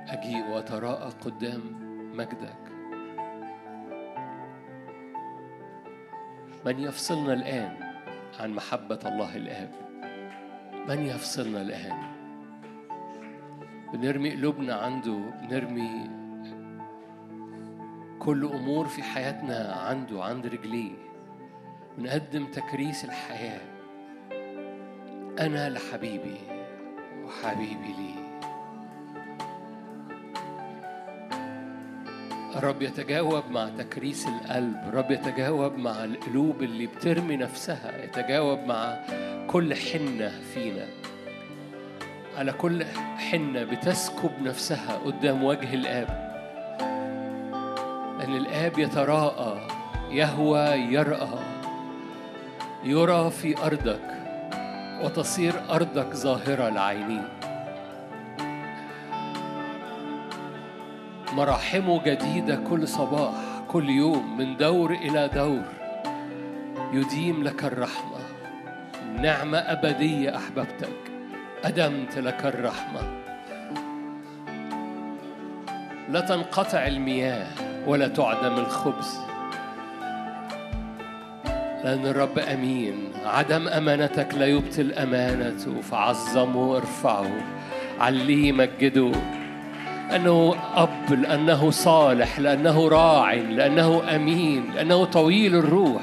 أجيء 0.08 0.48
وأتراءى 0.50 1.10
قدام 1.10 1.60
مجدك. 2.16 2.66
من 6.66 6.78
يفصلنا 6.80 7.32
الآن 7.32 7.76
عن 8.40 8.50
محبة 8.54 8.98
الله 9.06 9.36
الآب؟ 9.36 9.70
من 10.88 11.06
يفصلنا 11.06 11.62
الآن؟ 11.62 12.15
بنرمي 13.96 14.30
قلوبنا 14.30 14.74
عنده 14.74 15.18
بنرمي 15.42 16.10
كل 18.18 18.44
أمور 18.44 18.86
في 18.86 19.02
حياتنا 19.02 19.72
عنده 19.72 20.24
عند 20.24 20.46
رجليه. 20.46 20.92
بنقدم 21.98 22.46
تكريس 22.46 23.04
الحياة. 23.04 23.60
أنا 25.40 25.70
لحبيبي 25.70 26.36
وحبيبي 27.24 27.92
لي. 27.98 28.14
رب 32.56 32.82
يتجاوب 32.82 33.44
مع 33.50 33.68
تكريس 33.68 34.26
القلب 34.26 34.76
رب 34.94 35.10
يتجاوب 35.10 35.78
مع 35.78 36.04
القلوب 36.04 36.62
اللي 36.62 36.86
بترمي 36.86 37.36
نفسها 37.36 38.04
يتجاوب 38.04 38.58
مع 38.58 38.96
كل 39.46 39.74
حنة 39.74 40.28
فينا. 40.54 40.95
على 42.36 42.52
كل 42.52 42.84
حنة 43.30 43.64
بتسكب 43.64 44.30
نفسها 44.42 44.96
قدام 45.04 45.44
وجه 45.44 45.74
الآب. 45.74 46.26
لأن 48.18 48.36
الآب 48.36 48.78
يتراءى 48.78 49.60
يهوى 50.10 50.60
يرأى. 50.68 51.38
يرى 52.84 53.30
في 53.30 53.66
أرضك 53.66 54.16
وتصير 55.02 55.54
أرضك 55.70 56.14
ظاهرة 56.14 56.68
لعينيه 56.68 57.28
مراحمه 61.32 62.02
جديدة 62.04 62.56
كل 62.56 62.88
صباح 62.88 63.34
كل 63.68 63.90
يوم 63.90 64.38
من 64.38 64.56
دور 64.56 64.90
إلى 64.90 65.30
دور. 65.34 65.62
يديم 66.92 67.44
لك 67.44 67.64
الرحمة. 67.64 68.18
نعمة 69.18 69.58
أبدية 69.58 70.36
أحببتك. 70.36 71.05
أدمت 71.64 72.18
لك 72.18 72.46
الرحمة. 72.46 73.00
لا 76.10 76.20
تنقطع 76.20 76.86
المياه 76.86 77.46
ولا 77.86 78.08
تعدم 78.08 78.58
الخبز. 78.58 79.18
لأن 81.84 82.06
الرب 82.06 82.38
أمين. 82.38 83.12
عدم 83.24 83.68
أمانتك 83.68 84.34
لا 84.34 84.46
يبطل 84.46 84.92
أمانته 84.92 85.80
فعظمه 85.80 86.70
وارفعه 86.70 87.30
عليه 88.00 88.52
مجده. 88.52 89.12
لأنه 90.10 90.54
أب 90.74 91.12
لأنه 91.22 91.70
صالح 91.70 92.38
لأنه 92.38 92.88
راع 92.88 93.32
لأنه 93.32 94.16
أمين 94.16 94.70
لأنه 94.74 95.04
طويل 95.04 95.54
الروح. 95.54 96.02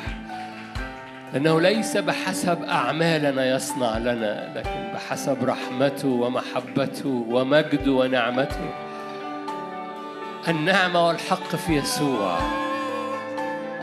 لأنه 1.34 1.62
ليس 1.62 1.98
بحسب 1.98 2.64
أعمالنا 2.64 3.56
يصنع 3.56 3.98
لنا 3.98 4.54
لكن 4.56 4.94
بحسب 4.94 5.38
رحمته 5.44 6.08
ومحبته 6.08 7.26
ومجده 7.30 7.92
ونعمته. 7.92 8.70
النعمة 10.48 11.08
والحق 11.08 11.56
في 11.56 11.74
يسوع. 11.74 12.38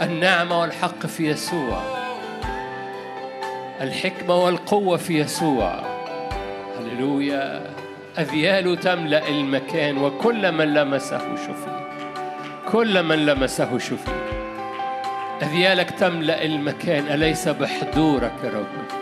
النعمة 0.03 0.61
والحق 0.61 1.07
في 1.07 1.31
يسوع. 1.31 1.83
الحكمة 3.81 4.35
والقوة 4.35 4.97
في 4.97 5.21
يسوع. 5.21 5.75
هللويا. 6.79 7.63
أذياله 8.19 8.75
تملأ 8.75 9.29
المكان 9.29 9.99
وكل 9.99 10.53
من 10.53 10.75
لمسه 10.75 11.37
شفي 11.37 11.87
كل 12.73 13.03
من 13.03 13.27
لمسه 13.27 13.79
شفي 13.79 14.30
أذيالك 15.43 15.91
تملأ 15.91 16.45
المكان 16.45 17.07
أليس 17.07 17.49
بحضورك 17.49 18.33
يا 18.45 18.51
رب؟ 18.51 19.01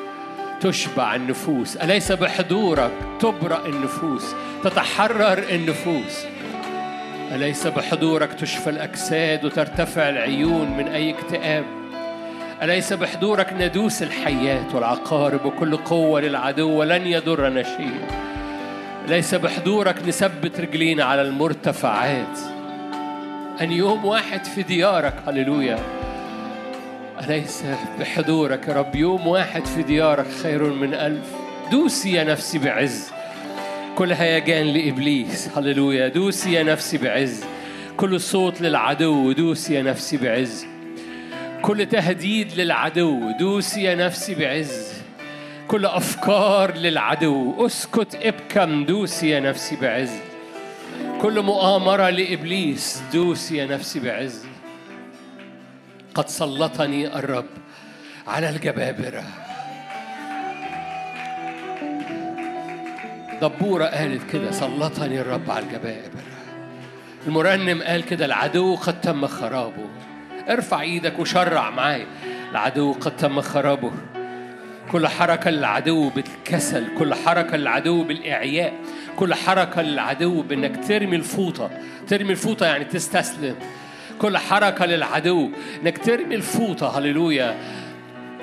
تشبع 0.60 1.14
النفوس 1.14 1.76
أليس 1.76 2.12
بحضورك؟ 2.12 2.90
تبرأ 3.20 3.66
النفوس 3.66 4.34
تتحرر 4.64 5.38
النفوس. 5.50 6.24
أليس 7.32 7.66
بحضورك 7.66 8.32
تشفى 8.32 8.70
الأجساد 8.70 9.44
وترتفع 9.44 10.08
العيون 10.08 10.70
من 10.76 10.88
أي 10.88 11.10
اكتئاب؟ 11.10 11.64
أليس 12.62 12.92
بحضورك 12.92 13.52
ندوس 13.52 14.02
الحيات 14.02 14.74
والعقارب 14.74 15.44
وكل 15.44 15.76
قوة 15.76 16.20
للعدو 16.20 16.70
ولن 16.70 17.06
يضرنا 17.06 17.62
شيء 17.62 18.00
ليس 19.08 19.34
بحضورك 19.34 20.08
نثبت 20.08 20.60
رجلينا 20.60 21.04
على 21.04 21.22
المرتفعات؟ 21.22 22.38
أن 23.60 23.72
يوم 23.72 24.04
واحد 24.04 24.44
في 24.44 24.62
ديارك 24.62 25.14
هللويا. 25.26 25.97
أليس 27.24 27.62
بحضورك 28.00 28.68
يا 28.68 28.72
رب؟ 28.72 28.96
يوم 28.96 29.26
واحد 29.26 29.66
في 29.66 29.82
ديارك 29.82 30.26
خير 30.42 30.62
من 30.62 30.94
ألف. 30.94 31.32
دوسي 31.70 32.12
يا 32.12 32.24
نفسي 32.24 32.58
بعز. 32.58 33.10
كل 33.96 34.12
هيجان 34.12 34.66
لإبليس. 34.66 35.48
هللويا. 35.56 36.08
دوسي 36.08 36.52
يا 36.52 36.62
نفسي 36.62 36.98
بعز. 36.98 37.44
كل 37.96 38.20
صوت 38.20 38.60
للعدو 38.60 39.32
دوسي 39.32 39.74
يا 39.74 39.82
نفسي 39.82 40.16
بعز. 40.16 40.66
كل 41.62 41.86
تهديد 41.86 42.60
للعدو 42.60 43.30
دوسي 43.38 43.82
يا 43.82 43.94
نفسي 43.94 44.34
بعز. 44.34 44.92
كل 45.68 45.86
أفكار 45.86 46.74
للعدو 46.76 47.66
أسكت 47.66 48.18
ابكم 48.22 48.84
دوسي 48.84 49.28
يا 49.28 49.40
نفسي 49.40 49.76
بعز. 49.76 50.10
كل 51.20 51.42
مؤامرة 51.42 52.10
لإبليس 52.10 53.02
دوسي 53.12 53.56
يا 53.56 53.66
نفسي 53.66 54.00
بعز. 54.00 54.44
قد 56.18 56.28
سلطني 56.28 57.18
الرب 57.18 57.46
على 58.26 58.50
الجبابرة. 58.50 59.24
دبورة 63.42 63.84
قالت 63.84 64.30
كده 64.32 64.50
سلطني 64.50 65.20
الرب 65.20 65.50
على 65.50 65.64
الجبابرة. 65.64 66.22
المرنم 67.26 67.82
قال 67.82 68.04
كده 68.04 68.24
العدو 68.24 68.74
قد 68.74 69.00
تم 69.00 69.26
خرابه. 69.26 69.88
ارفع 70.48 70.80
إيدك 70.80 71.18
وشرع 71.18 71.70
معايا. 71.70 72.06
العدو 72.50 72.92
قد 72.92 73.16
تم 73.16 73.40
خرابه. 73.40 73.92
كل 74.92 75.08
حركة 75.08 75.50
للعدو 75.50 76.08
بالكسل 76.08 76.86
كل 76.98 77.14
حركة 77.14 77.56
للعدو 77.56 78.04
بالإعياء 78.04 78.72
كل 79.16 79.34
حركة 79.34 79.82
للعدو 79.82 80.42
بإنك 80.42 80.88
ترمي 80.88 81.16
الفوطة. 81.16 81.70
ترمي 82.08 82.30
الفوطة 82.30 82.66
يعني 82.66 82.84
تستسلم. 82.84 83.56
كل 84.18 84.38
حركة 84.38 84.86
للعدو. 84.86 85.50
إنك 85.82 85.98
ترمي 85.98 86.34
الفوطة 86.34 86.98
هللويا. 86.98 87.56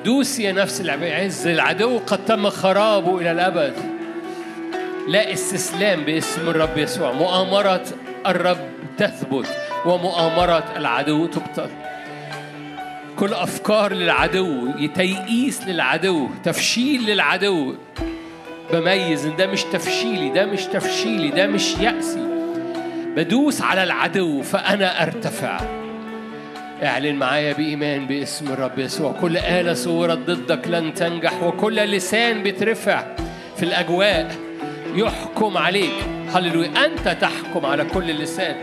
دوسي 0.06 0.44
يا 0.44 0.52
نفس 0.52 0.82
العز 0.82 1.48
العدو. 1.48 1.98
قد 1.98 2.26
تم 2.26 2.50
خرابه 2.50 3.20
إلى 3.20 3.32
الأبد. 3.32 3.74
لا 5.08 5.34
استسلام 5.34 6.04
باسم 6.04 6.50
الرب 6.50 6.78
يسوع. 6.78 7.12
مؤامرة 7.12 7.86
الرب 8.28 8.70
تثبت 8.98 9.48
ومؤامرة 9.86 10.64
العدو 10.78 11.26
تبطل. 11.26 11.70
كل 13.16 13.34
أفكار 13.34 13.94
للعدو 13.94 14.72
تيئيس 14.96 15.68
للعدو 15.68 16.30
تفشيل 16.44 17.06
للعدو. 17.06 17.76
بميز 18.74 19.26
ده 19.26 19.48
مش 19.48 19.64
تفشيلي 19.64 20.30
ده 20.30 20.46
مش 20.46 20.64
تفشيلي 20.64 21.30
ده 21.30 21.48
مش 21.48 21.78
يأسي. 21.78 22.35
بدوس 23.16 23.62
على 23.62 23.84
العدو 23.84 24.42
فأنا 24.42 25.04
أرتفع. 25.04 25.60
اعلن 26.84 27.16
معايا 27.16 27.54
بإيمان 27.54 28.08
باسم 28.08 28.48
الرب 28.48 28.80
يسوع. 28.80 29.12
كل 29.22 29.38
آلة 29.38 29.74
صورت 29.74 30.18
ضدك 30.18 30.68
لن 30.68 30.94
تنجح 30.94 31.44
وكل 31.44 31.76
لسان 31.76 32.44
بيترفع 32.44 33.04
في 33.58 33.64
الأجواء 33.64 34.36
يحكم 34.96 35.58
عليك. 35.58 35.94
هللويا. 36.34 36.86
أنت 36.86 37.18
تحكم 37.22 37.66
على 37.66 37.86
كل 37.86 38.12
لسان 38.12 38.56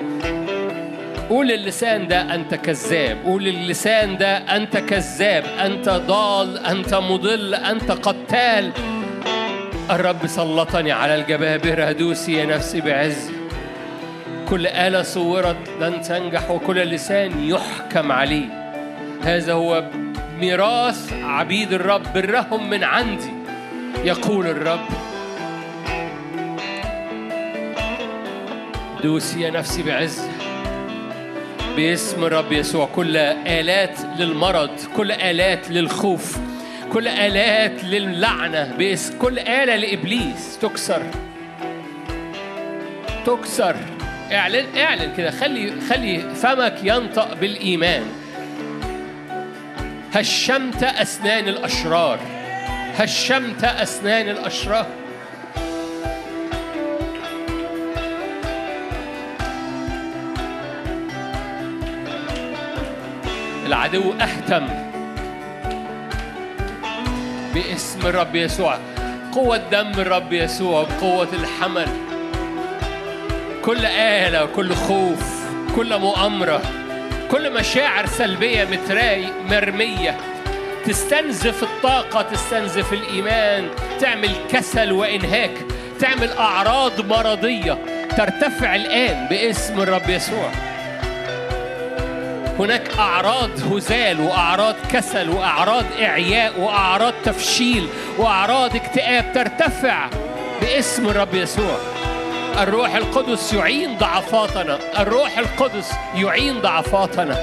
قول 1.28 1.50
اللسان 1.50 2.08
ده 2.08 2.34
أنت 2.34 2.54
كذاب. 2.54 3.18
قول 3.24 3.48
اللسان 3.48 4.16
ده 4.16 4.36
أنت 4.36 4.76
كذاب. 4.76 5.44
أنت 5.60 5.88
ضال 5.88 6.58
أنت 6.58 6.94
مضل 6.94 7.54
أنت 7.54 7.90
قتال. 7.90 8.72
الرب 9.90 10.26
سلطني 10.26 10.92
على 10.92 11.14
الجبابرة. 11.14 11.92
دوسي 11.92 12.32
يا 12.32 12.44
نفسي 12.44 12.80
بعز. 12.80 13.41
كل 14.52 14.66
آلة 14.66 15.02
صورت 15.02 15.56
لن 15.80 16.02
تنجح 16.02 16.50
وكل 16.50 16.76
لسان 16.76 17.44
يحكم 17.48 18.12
عليه. 18.12 18.74
هذا 19.22 19.52
هو 19.52 19.84
ميراث 20.40 21.12
عبيد 21.12 21.72
الرب 21.72 22.02
برهم 22.14 22.70
من 22.70 22.84
عندي 22.84 23.30
يقول 24.04 24.46
الرب. 24.46 24.86
دوسي 29.02 29.40
يا 29.40 29.50
نفسي 29.50 29.82
بعز 29.82 30.22
باسم 31.76 32.24
الرب 32.24 32.52
يسوع. 32.52 32.88
كل 32.94 33.16
آلات 33.16 34.00
للمرض 34.18 34.70
كل 34.96 35.12
آلات 35.12 35.70
للخوف 35.70 36.38
كل 36.92 37.08
آلات 37.08 37.84
للعنة 37.84 38.76
باسم 38.78 39.18
كل 39.18 39.38
آلة 39.38 39.76
لإبليس 39.76 40.58
تكسر. 40.58 41.02
تكسر. 43.26 43.76
اعلن 44.32 44.66
اعلن 44.76 45.14
كده. 45.16 45.30
خلي 45.30 45.72
خلي 45.90 46.34
فمك 46.34 46.78
ينطق 46.82 47.34
بالإيمان. 47.34 48.02
هشمت 50.14 50.82
أسنان 50.82 51.48
الأشرار. 51.48 52.18
هشمت 52.98 53.64
أسنان 53.64 54.28
الأشرار. 54.28 54.86
العدو 63.66 64.12
أهتم 64.12 64.66
باسم 67.54 68.06
الرب 68.06 68.34
يسوع. 68.36 68.78
قوة 69.32 69.56
دم 69.56 70.00
الرب 70.00 70.32
يسوع 70.32 70.82
بقوة 70.82 71.28
الحمل. 71.32 72.11
كل 73.64 73.86
آلة 73.86 74.46
كل 74.46 74.74
خوف 74.74 75.44
كل 75.76 75.98
مؤامرة 75.98 76.62
كل 77.30 77.52
مشاعر 77.60 78.06
سلبية 78.06 78.64
متراي 78.64 79.26
مرمية. 79.50 80.16
تستنزف 80.86 81.62
الطاقة 81.62 82.22
تستنزف 82.22 82.92
الإيمان 82.92 83.68
تعمل 84.00 84.30
كسل 84.52 84.92
وإنهاك 84.92 85.50
تعمل 86.00 86.32
أعراض 86.32 87.00
مرضية. 87.00 87.78
ترتفع 88.16 88.74
الآن 88.74 89.28
باسم 89.28 89.80
الرب 89.80 90.10
يسوع. 90.10 90.50
هناك 92.58 92.90
أعراض 92.98 93.72
هزال 93.72 94.20
وأعراض 94.20 94.74
كسل 94.92 95.30
وأعراض 95.30 95.84
إعياء 96.02 96.60
وأعراض 96.60 97.14
تفشيل 97.24 97.88
وأعراض 98.18 98.76
اكتئاب 98.76 99.32
ترتفع 99.34 100.08
باسم 100.60 101.08
الرب 101.08 101.34
يسوع. 101.34 101.78
الروح 102.58 102.94
القدس 102.94 103.52
يعين 103.52 103.98
ضعفاتنا. 103.98 104.78
الروح 104.98 105.38
القدس 105.38 105.92
يعين 106.14 106.60
ضعفاتنا. 106.60 107.36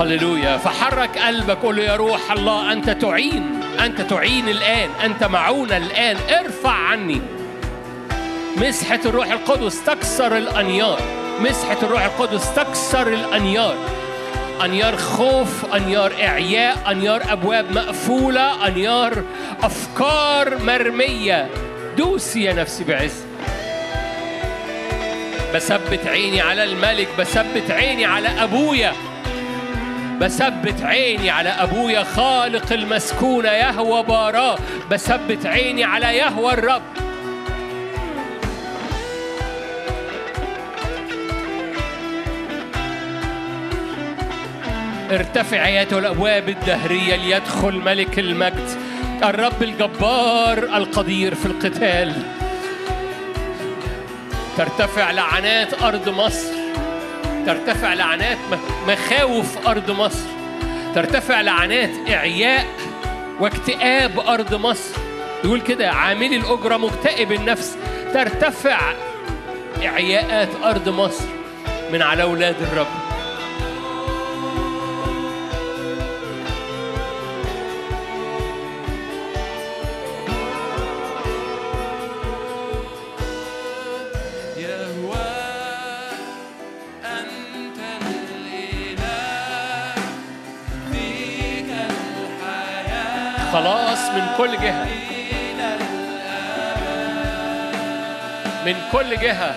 هللويا. 0.00 0.56
فحرك 0.56 1.18
قلبك. 1.18 1.56
قول 1.56 1.76
له 1.76 1.82
يا 1.82 1.96
روح 1.96 2.32
الله 2.32 2.72
أنت 2.72 2.90
تعين. 2.90 3.60
أنت 3.80 4.00
تعين 4.00 4.48
الآن. 4.48 4.90
أنت 5.04 5.24
معونا 5.24 5.76
الآن. 5.76 6.16
ارفع 6.16 6.72
عني. 6.72 7.20
مسحة 8.56 9.00
الروح 9.04 9.30
القدس 9.30 9.84
تكسر 9.84 10.36
الأنيار. 10.36 11.00
مسحة 11.40 11.76
الروح 11.82 12.04
القدس 12.04 12.54
تكسر 12.54 13.08
الأنيار. 13.08 13.74
أنيار 14.64 14.96
خوف 14.96 15.74
أنيار 15.74 16.12
إعياء 16.22 16.90
أنيار 16.90 17.22
أبواب 17.32 17.72
مقفولة 17.72 18.66
أنيار 18.66 19.22
أفكار 19.62 20.58
مرمية. 20.58 21.48
دوسي 21.98 22.44
يا 22.44 22.52
نفسي 22.52 22.84
بعز. 22.84 23.29
بثبت 25.54 26.06
عيني 26.06 26.40
على 26.40 26.64
الملك 26.64 27.08
بثبت 27.18 27.70
عيني 27.70 28.04
على 28.04 28.28
أبويا. 28.28 28.92
بثبت 30.20 30.82
عيني 30.82 31.30
على 31.30 31.48
أبويا 31.48 32.04
خالق 32.04 32.72
المسكونة 32.72 33.48
يهوى 33.48 34.02
باراه 34.02 34.58
بثبت 34.90 35.46
عيني 35.46 35.84
على 35.84 36.16
يهوى 36.16 36.52
الرب. 36.52 36.82
ارتفع 45.10 45.66
ايتها 45.66 45.98
الأبواب 45.98 46.48
الدهرية 46.48 47.16
ليدخل 47.16 47.74
ملك 47.74 48.18
المجد. 48.18 48.68
الرب 49.24 49.62
الجبار 49.62 50.58
القدير 50.58 51.34
في 51.34 51.46
القتال. 51.46 52.39
ترتفع 54.60 55.10
لعنات 55.10 55.82
أرض 55.82 56.08
مصر. 56.08 56.52
ترتفع 57.46 57.94
لعنات 57.94 58.38
مخاوف 58.88 59.66
أرض 59.68 59.90
مصر. 59.90 60.28
ترتفع 60.94 61.40
لعنات 61.40 61.90
إعياء 62.10 62.66
واكتئاب 63.40 64.20
أرض 64.20 64.54
مصر. 64.54 64.94
يقول 65.44 65.60
كده 65.60 65.90
عاملي 65.90 66.36
الأجرة 66.36 66.76
مكتئب 66.76 67.32
النفس. 67.32 67.76
ترتفع 68.14 68.80
إعياءات 69.84 70.48
أرض 70.64 70.88
مصر 70.88 71.24
من 71.92 72.02
على 72.02 72.22
أولاد 72.22 72.56
الرب. 72.62 72.99
خلاص 93.52 94.10
من 94.10 94.26
كل 94.38 94.58
إلى 94.58 94.86
من 98.66 98.76
كل 98.92 99.16
الإله 99.16 99.54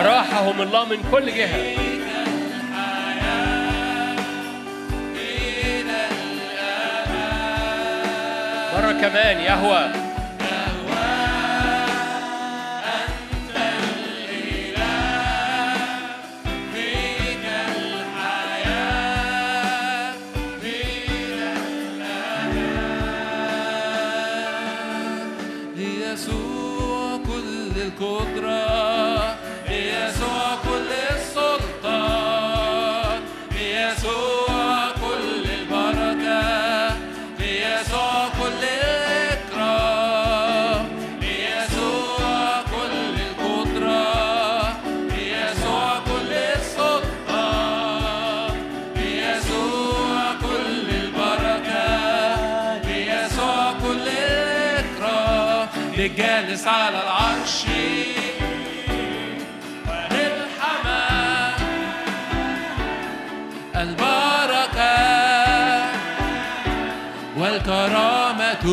أراحهم 0.00 0.62
الله 0.62 0.84
من 0.84 1.00
كل 1.10 1.26
جهة. 1.34 1.76
مرة 8.74 8.92
كمان 8.92 9.40
يهوى 9.40 10.05
على 56.68 57.02
العرش. 57.02 57.64
وللحمام 59.86 61.54
البركة 63.76 64.96
والكرامة. 67.36 68.66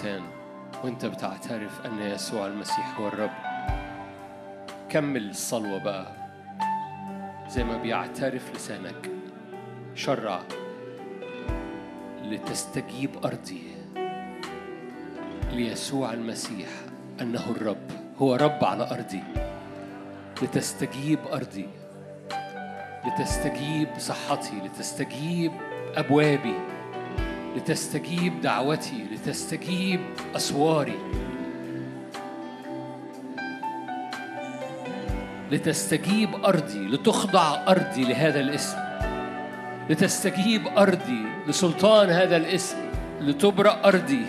كل 0.00 0.06
لسان 0.08 0.22
وانت 0.84 1.06
بتعترف 1.06 1.86
أن 1.86 2.00
يسوع 2.00 2.46
المسيح 2.46 3.00
هو 3.00 3.08
الرب. 3.08 3.30
كمل 4.88 5.30
الصلوة 5.30 5.78
بقى. 5.78 6.12
زي 7.48 7.64
ما 7.64 7.76
بيعترف 7.76 8.54
لسانك 8.56 9.10
شرع 9.94 10.40
لتستجيب 12.22 13.10
أرضي 13.24 13.62
ليسوع 15.52 16.12
المسيح 16.12 16.68
أنه 17.20 17.50
الرب. 17.50 17.90
هو 18.18 18.34
رب 18.34 18.64
على 18.64 18.90
أرضي. 18.90 19.22
لتستجيب 20.42 21.18
أرضي. 21.32 21.68
لتستجيب 23.06 23.88
صحتي. 23.98 24.60
لتستجيب 24.60 25.52
أبوابي. 25.96 26.79
لتستجيب 27.56 28.40
دعوتي 28.40 29.06
لتستجيب 29.12 30.00
أسواري. 30.36 30.98
لتستجيب 35.50 36.44
أرضي 36.44 36.86
لتخضع 36.86 37.64
أرضي 37.68 38.04
لهذا 38.04 38.40
الاسم. 38.40 38.78
لتستجيب 39.90 40.68
أرضي 40.78 41.24
لسلطان 41.48 42.10
هذا 42.10 42.36
الاسم. 42.36 42.76
لتبرأ 43.20 43.80
أرضي. 43.84 44.24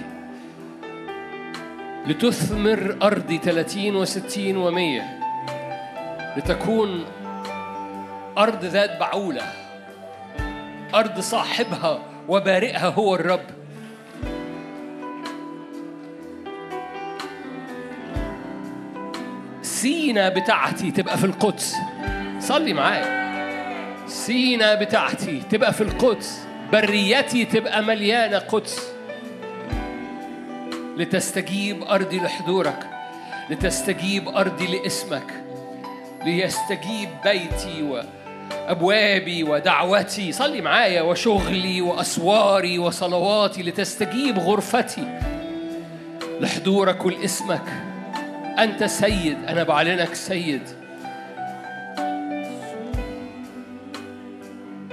لتثمر 2.07 2.97
أرضي 3.01 3.37
ثلاثين 3.37 3.95
وستين 3.95 4.57
ومية. 4.57 5.19
لتكون 6.37 7.05
أرض 8.37 8.65
ذات 8.65 8.99
بعولة. 8.99 9.43
أرض 10.95 11.19
صاحبها. 11.19 12.10
وبارئها 12.27 12.87
هو 12.87 13.15
الرب. 13.15 13.45
سينا 19.61 20.29
بتاعتي 20.29 20.91
تبقى 20.91 21.17
في 21.17 21.25
القدس. 21.25 21.75
صلي 22.39 22.73
معايا. 22.73 23.21
سينا 24.07 24.75
بتاعتي 24.75 25.41
تبقى 25.49 25.73
في 25.73 25.81
القدس. 25.81 26.47
بريتي 26.71 27.45
تبقى 27.45 27.83
مليانة 27.83 28.37
قدس. 28.37 28.91
لتستجيب 30.97 31.83
أرضي 31.83 32.19
لحضورك. 32.19 32.87
لتستجيب 33.49 34.27
أرضي 34.29 34.67
لاسمك. 34.67 35.43
ليستجيب 36.25 37.09
بيتي 37.23 37.83
وأبوابي 38.71 39.43
ودعوتي. 39.43 40.31
صلي 40.31 40.61
معايا 40.61 41.01
وشغلي 41.01 41.81
وأسواري 41.81 42.79
وصلواتي 42.79 43.63
لتستجيب 43.63 44.39
غرفتي. 44.39 45.19
لحضورك 46.39 47.05
ولاسمك 47.05 47.63
أنت 48.59 48.83
سيد. 48.83 49.37
أنا 49.47 49.63
بعلنك 49.63 50.15
سيد. 50.15 50.61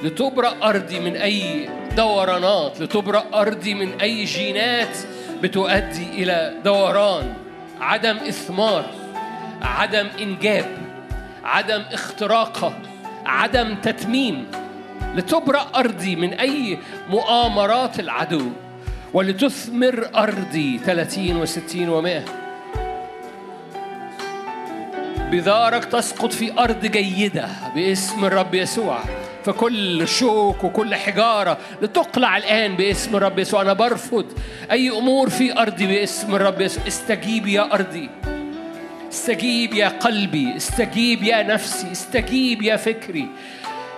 لتبرأ 0.03 0.55
أرضي 0.63 1.01
من 1.01 1.17
أي 1.17 1.69
دورانات. 1.97 2.81
لتبرأ 2.81 3.25
أرضي 3.35 3.75
من 3.75 4.01
أي 4.01 4.25
جينات 4.25 4.97
بتؤدي 5.43 6.07
إلى 6.13 6.55
دوران. 6.65 7.35
عدم 7.81 8.17
إثمار. 8.17 8.85
عدم 9.63 10.09
إنجاب. 10.21 10.67
عدم 11.45 11.83
اختراقة 11.93 12.73
عدم 13.29 13.75
تتميم 13.75 14.47
لتبرأ 15.15 15.67
أرضي 15.77 16.17
من 16.17 16.33
أي 16.33 16.79
مؤامرات 17.11 18.01
العدو 18.01 18.43
ولتثمر 19.15 20.09
أرضي 20.17 20.79
ثلاثين 20.79 21.37
وستين 21.37 21.89
ومائة 21.89 22.25
بذارك 25.31 25.85
تسقط 25.85 26.33
في 26.33 26.59
أرض 26.59 26.87
جيدة 26.87 27.49
باسم 27.75 28.25
الرب 28.25 28.55
يسوع. 28.55 28.99
فكل 29.45 30.09
شوك 30.09 30.65
وكل 30.65 30.95
حجارة 30.95 31.59
لتقلع 31.83 32.37
الآن 32.37 32.77
باسم 32.77 33.17
الرب 33.17 33.39
يسوع. 33.39 33.63
أنا 33.63 33.73
برفض 33.73 34.27
أي 34.71 34.91
أمور 34.91 35.31
في 35.31 35.59
أرضي 35.59 35.87
باسم 35.87 36.35
الرب 36.35 36.61
يسوع. 36.61 36.87
استجيب 36.87 37.47
يا 37.47 37.75
أرضي. 37.75 38.11
استجيب 39.13 39.75
يا 39.75 39.89
قلبي 39.89 40.57
استجيب 40.57 41.23
يا 41.23 41.43
نفسي 41.43 41.93
استجيب 41.93 42.63
يا 42.63 42.77
فكري. 42.77 43.27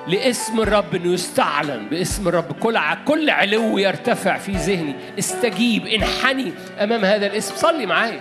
لاسم 0.08 0.60
الرب 0.60 0.94
إنه 0.94 1.12
يستعلن 1.12 1.88
باسم 1.90 2.28
الرب 2.28 2.52
كل 2.52 2.78
كل 3.06 3.30
علو 3.30 3.78
يرتفع 3.78 4.38
في 4.38 4.52
ذهني. 4.52 4.94
استجيب 5.18 5.86
انحني 5.86 6.52
أمام 6.80 7.04
هذا 7.04 7.26
الاسم. 7.26 7.54
صلي 7.56 7.86
معايا. 7.86 8.20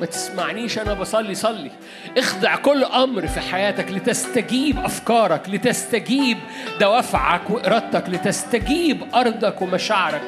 ما 0.00 0.06
تسمعنيش 0.06 0.78
أنا 0.78 0.94
بصلي 0.94 1.34
صلي. 1.34 1.70
اخضع 2.18 2.56
كل 2.56 2.84
أمر 2.84 3.26
في 3.26 3.40
حياتك 3.40 3.90
لتستجيب 3.90 4.78
أفكارك 4.78 5.48
لتستجيب 5.48 6.38
دوافعك 6.80 7.50
وإرادتك 7.50 8.08
لتستجيب 8.08 9.14
أرضك 9.14 9.62
ومشاعرك. 9.62 10.22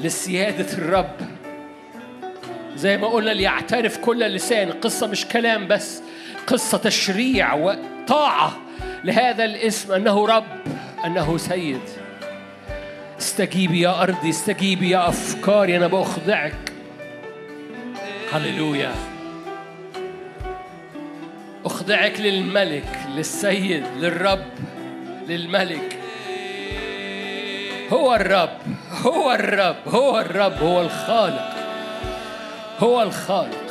لسيادة 0.00 0.72
الرب. 0.72 1.35
زي 2.76 2.96
ما 2.96 3.06
قلنا 3.08 3.30
ليعترف 3.30 3.98
كل 3.98 4.20
لسان. 4.20 4.72
قصة 4.72 5.06
مش 5.06 5.26
كلام 5.26 5.68
بس 5.68 6.02
قصة 6.46 6.78
تشريع 6.78 7.54
وطاعة 7.54 8.56
لهذا 9.04 9.44
الاسم. 9.44 9.92
أنه 9.92 10.26
رب 10.26 10.44
أنه 11.04 11.36
سيد. 11.38 11.80
استجيبي 13.20 13.80
يا 13.80 14.02
أرضي 14.02 14.30
استجيبي 14.30 14.90
يا 14.90 15.08
أفكاري 15.08 15.76
أنا 15.76 15.86
بأخضعك 15.86 16.72
هللويا. 18.32 18.92
أخضعك 21.64 22.20
للملك 22.20 22.98
للسيد 23.14 23.84
للرب 23.96 24.44
للملك. 25.28 25.98
هو 27.92 28.14
الرب 28.14 28.58
هو 29.02 29.32
الرب 29.32 29.76
هو 29.86 30.20
الرب 30.20 30.62
هو 30.62 30.80
الخالق. 30.82 31.55
هو 32.78 33.02
الخالق. 33.02 33.65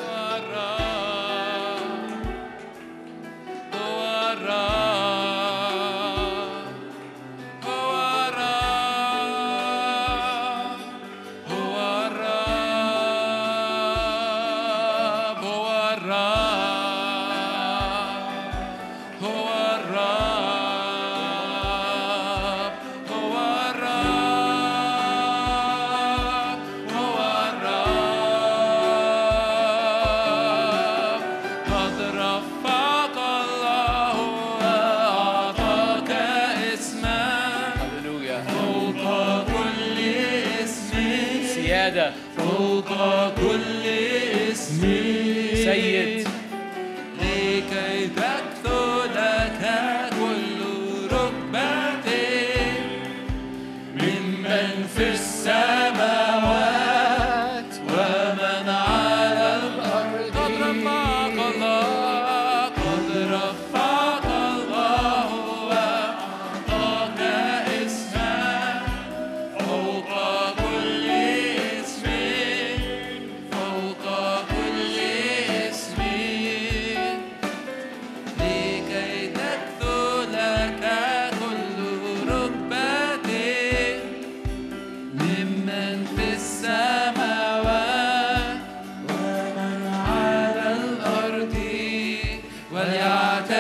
Well, 92.76 92.93
yeah. 92.93 93.55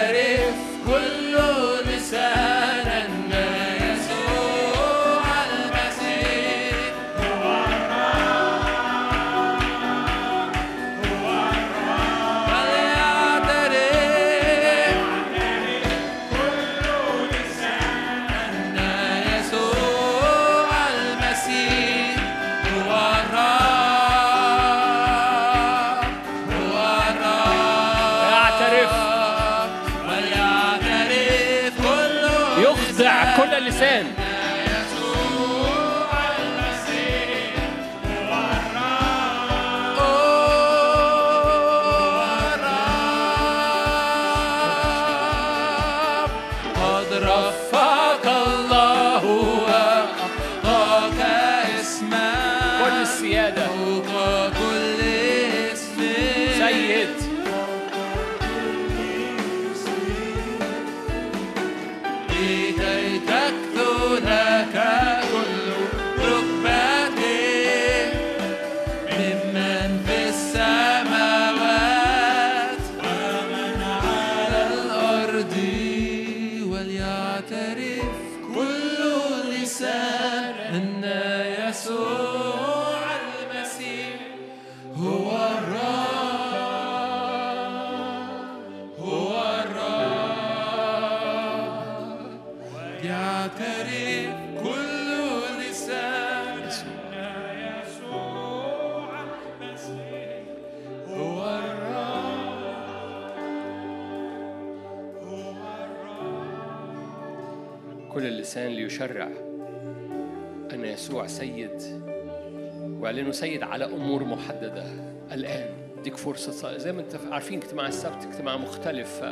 سيد 113.35 113.63
على 113.63 113.85
أمور 113.85 114.23
محددة. 114.23 114.85
الآن 115.31 115.69
ديك 116.03 116.17
فرصة 116.17 116.51
صلاة. 116.51 116.77
زي 116.77 116.91
ما 116.91 117.01
انت 117.01 117.15
عارفين 117.31 117.59
اجتماع 117.59 117.87
السبت 117.87 118.25
اجتماع 118.25 118.57
مختلف. 118.57 119.25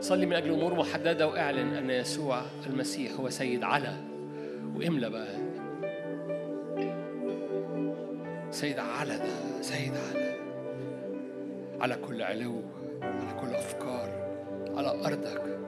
صلي 0.00 0.26
من 0.26 0.32
أجل 0.32 0.52
أمور 0.52 0.74
محددة 0.74 1.28
وأعلن 1.28 1.74
أن 1.74 1.90
يسوع 1.90 2.42
المسيح 2.66 3.12
هو 3.12 3.30
سيد 3.30 3.64
على 3.64 3.96
واملى 4.76 5.10
بقى. 5.10 5.36
سيد 8.50 8.78
على 8.78 9.18
ده 9.18 9.62
سيد 9.62 9.92
على. 9.96 10.34
على 11.80 11.96
كل 11.96 12.22
علو 12.22 12.62
على 13.02 13.40
كل 13.40 13.54
أفكار 13.54 14.08
على 14.76 14.90
هللويا 15.06 15.58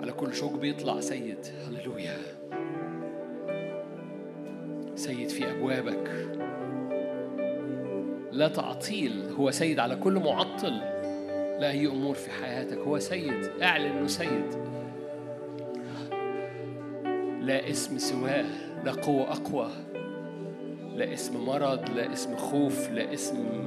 على 0.00 0.12
كل 0.12 0.34
شوك 0.34 0.52
بيطلع 0.52 1.00
سيد. 1.00 1.46
هللويا. 1.68 2.18
لا 8.32 8.48
تعطيل 8.48 9.22
هو 9.38 9.50
سيد 9.50 9.78
على 9.78 9.96
كل 9.96 10.12
معطل. 10.12 10.80
لأي 11.60 11.86
أمور 11.86 12.14
في 12.14 12.30
حياتك 12.30 12.78
هو 12.78 12.98
سيد. 12.98 13.50
أعلن 13.62 13.84
إنه 13.84 14.06
سيد. 14.06 14.62
لا 17.40 17.70
اسم 17.70 17.98
سواه 17.98 18.44
لا 18.84 18.92
قوة 18.92 19.32
أقوى. 19.32 19.68
لا 20.94 21.12
اسم 21.12 21.44
مرض 21.44 21.90
لا 21.90 22.12
اسم 22.12 22.36
خوف 22.36 22.90
لا 22.90 23.14
اسم 23.14 23.62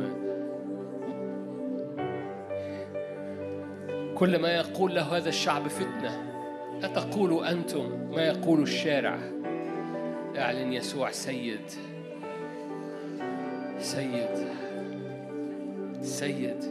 كل 4.16 4.40
ما 4.40 4.56
يقول 4.56 4.96
له 4.96 5.18
هذا 5.18 5.30
الشعب 5.30 5.68
فتنة. 5.68 6.24
لا 6.82 6.88
تقولوا 6.88 7.52
أنتم 7.52 8.12
ما 8.16 8.22
يقول 8.22 8.62
الشارع؟ 8.62 9.20
أعلن 10.38 10.74
يسوع 10.74 11.12
سيد. 11.12 11.72
سيد. 13.86 14.48
سيد. 16.02 16.64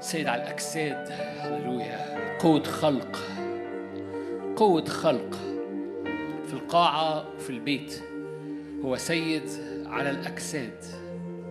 سيد 0.00 0.26
على 0.26 0.42
الأجساد. 0.42 1.12
هللويا. 1.40 2.38
قوة 2.38 2.62
خلق. 2.62 3.16
قوة 4.56 4.84
خلق. 4.84 5.55
القاعة 6.66 7.34
وفي 7.36 7.50
البيت. 7.50 8.02
هو 8.84 8.96
سيد 8.96 9.42
على 9.84 10.10
الأجساد. 10.10 10.84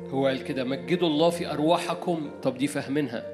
هو 0.09 0.27
قال 0.27 0.43
كده 0.43 0.63
مجدوا 0.63 1.07
الله 1.07 1.29
في 1.29 1.51
أرواحكم. 1.51 2.31
طب 2.43 2.57
دي 2.57 2.67
فاهمينها 2.67 3.25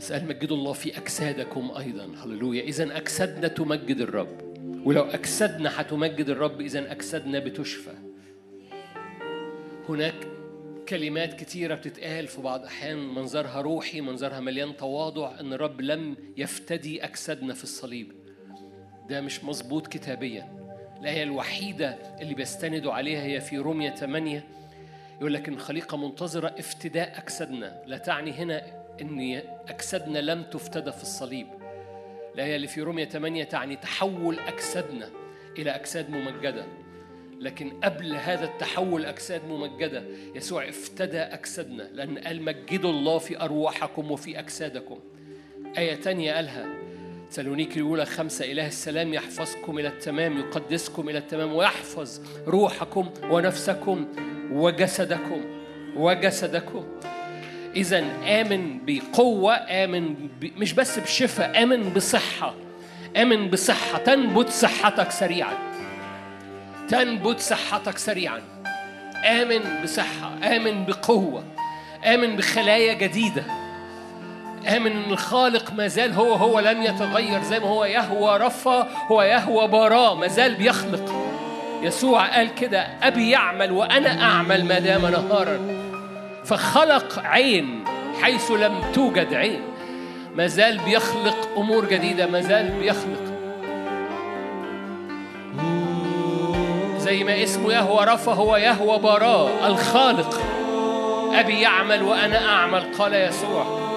بس 0.00 0.12
قال 0.12 0.28
مجدوا 0.28 0.56
الله 0.56 0.72
في 0.72 0.98
أجسادكم 0.98 1.70
أيضا. 1.78 2.08
هللويا. 2.24 2.62
إذا 2.62 2.96
أجسادنا 2.96 3.48
تمجد 3.48 4.00
الرب. 4.00 4.40
ولو 4.84 5.02
أجسادنا 5.02 5.80
هتمجد 5.80 6.28
الرب 6.30 6.60
إذا 6.60 6.92
أجسادنا 6.92 7.38
بتشفى. 7.38 7.94
هناك 9.88 10.26
كلمات 10.88 11.40
كتيرة 11.40 11.74
بتتقال 11.74 12.26
في 12.26 12.42
بعض 12.42 12.64
أحيان. 12.64 13.14
منظرها 13.14 13.60
روحي 13.60 14.00
منظرها 14.00 14.40
مليان 14.40 14.76
تواضع. 14.76 15.40
إن 15.40 15.52
الرب 15.52 15.80
لم 15.80 16.16
يفتدي 16.36 17.04
أجسادنا 17.04 17.54
في 17.54 17.64
الصليب. 17.64 18.12
ده 19.08 19.20
مش 19.20 19.44
مظبوط 19.44 19.86
كتابيا. 19.86 20.48
الآية 21.00 21.22
الوحيدة 21.22 21.96
اللي 22.20 22.34
بيستندوا 22.34 22.92
عليها 22.92 23.22
هي 23.22 23.40
في 23.40 23.58
رومية 23.58 23.90
8 23.90 24.44
يقول 25.20 25.34
لك 25.34 25.48
إن 25.48 25.58
خليقة 25.58 25.96
منتظرة 25.96 26.54
افتداء 26.58 27.18
أجسادنا 27.22 27.82
لا 27.86 27.98
تعني 27.98 28.32
هنا 28.32 28.62
إن 29.00 29.42
أجسادنا 29.68 30.18
لم 30.18 30.42
تفتدى 30.42 30.92
في 30.92 31.02
الصليب. 31.02 31.46
الآية 32.34 32.56
اللي 32.56 32.66
في 32.66 32.82
رومية 32.82 33.04
8 33.04 33.44
تعني 33.44 33.76
تحول 33.76 34.38
أجسادنا 34.38 35.08
إلى 35.58 35.70
أجساد 35.70 36.10
ممجدة. 36.10 36.66
لكن 37.40 37.80
قبل 37.80 38.14
هذا 38.14 38.44
التحول 38.44 39.04
أجساد 39.04 39.44
ممجدة 39.44 40.02
يسوع 40.34 40.68
افتدى 40.68 41.18
أجسادنا 41.18 41.82
لأن 41.82 42.18
قال 42.18 42.42
مجدوا 42.42 42.90
الله 42.90 43.18
في 43.18 43.40
أرواحكم 43.40 44.10
وفي 44.10 44.38
أجسادكم. 44.38 44.98
آية 45.78 45.94
تانية 45.94 46.32
قالها 46.34 46.77
سالونيكي 47.30 47.80
الأولى 47.80 48.06
خمسة 48.06 48.44
إله 48.44 48.66
السلام 48.66 49.14
يحفظكم 49.14 49.78
إلى 49.78 49.88
التمام 49.88 50.38
يقدسكم 50.38 51.08
إلى 51.08 51.18
التمام 51.18 51.52
ويحفظ 51.52 52.20
روحكم 52.46 53.10
ونفسكم 53.30 54.06
وجسدكم 54.52 55.40
وجسدكم. 55.96 56.84
إذا 57.76 58.04
آمن 58.40 58.78
بقوة 58.86 59.54
آمن 59.54 60.14
ب... 60.14 60.50
مش 60.56 60.72
بس 60.72 60.98
بشفاء 60.98 61.62
آمن 61.62 61.92
بصحة 61.92 62.54
آمن 63.16 63.50
بصحة 63.50 63.98
تنبت 63.98 64.48
صحتك 64.48 65.10
سريعا 65.10 65.54
تنبت 66.88 67.40
صحتك 67.40 67.98
سريعا. 67.98 68.42
آمن 69.24 69.82
بصحة 69.82 70.56
آمن 70.56 70.84
بقوة 70.84 71.44
آمن 72.04 72.36
بخلايا 72.36 72.94
جديدة. 72.94 73.67
آمن 74.66 74.92
إن 74.92 75.10
الخالق 75.10 75.72
ما 75.72 75.86
زال 75.86 76.12
هو 76.12 76.32
هو 76.32 76.60
لم 76.60 76.82
يتغير 76.82 77.42
زي 77.42 77.58
ما 77.58 77.66
هو 77.66 77.84
يهوى 77.84 78.38
رفا 78.38 78.88
هو 79.12 79.22
يهوى 79.22 79.68
براه 79.68 80.14
ما 80.14 80.26
زال 80.26 80.54
بيخلق. 80.54 81.14
يسوع 81.82 82.26
قال 82.26 82.54
كده 82.54 82.86
أبي 83.02 83.30
يعمل 83.30 83.72
وأنا 83.72 84.22
أعمل 84.22 84.64
ما 84.64 84.78
دام 84.78 85.06
نهارا. 85.06 85.58
فخلق 86.44 87.18
عين 87.24 87.84
حيث 88.22 88.50
لم 88.50 88.80
توجد 88.94 89.34
عين. 89.34 89.60
ما 90.34 90.46
زال 90.46 90.78
بيخلق 90.78 91.48
أمور 91.56 91.84
جديدة 91.84 92.26
ما 92.26 92.40
زال 92.40 92.70
بيخلق. 92.70 93.22
زي 96.98 97.24
ما 97.24 97.42
اسمه 97.42 97.72
يهوى 97.72 98.04
رفا 98.04 98.32
هو 98.32 98.56
يهوى 98.56 98.98
براه 98.98 99.66
الخالق. 99.66 100.40
أبي 101.34 101.60
يعمل 101.60 102.02
وأنا 102.02 102.48
أعمل 102.48 102.82
قال 102.98 103.14
يسوع. 103.14 103.87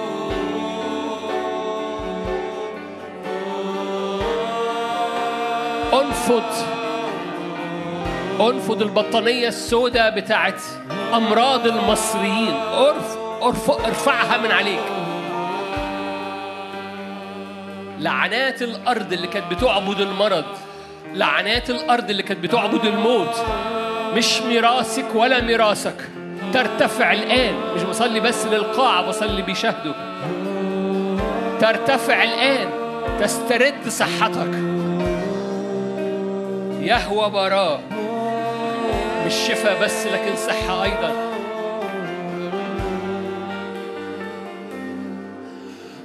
انفض 5.93 6.43
انفض 8.41 8.81
البطانية 8.81 9.47
السوداء 9.47 10.15
بتاعت 10.19 10.61
أمراض 11.13 11.67
المصريين. 11.67 12.53
ارف 12.73 13.17
ارف 13.41 13.71
ارفعها 13.71 14.37
من 14.37 14.51
عليك. 14.51 14.79
لعنات 17.99 18.61
الأرض 18.61 19.13
اللي 19.13 19.27
كانت 19.27 19.53
بتعبد 19.53 20.01
المرض 20.01 20.45
لعنات 21.13 21.69
الأرض 21.69 22.09
اللي 22.09 22.23
كانت 22.23 22.43
بتعبد 22.43 22.85
الموت. 22.85 23.35
مش 24.15 24.41
ميراثك 24.41 25.15
ولا 25.15 25.41
ميراثك. 25.41 26.09
ترتفع 26.53 27.11
الآن. 27.11 27.53
مش 27.75 27.83
بصلي 27.83 28.19
بس 28.19 28.45
للقاعة 28.45 29.07
بصلي 29.07 29.41
بيشاهدوا 29.41 29.93
ترتفع 31.59 32.23
الآن. 32.23 32.69
تسترد 33.19 33.89
صحتك. 33.89 34.80
يهوى 36.81 37.29
براه 37.29 37.79
مش 39.25 39.33
شفاء 39.33 39.83
بس 39.83 40.07
لكن 40.07 40.35
صحة 40.35 40.83
أيضا. 40.83 41.31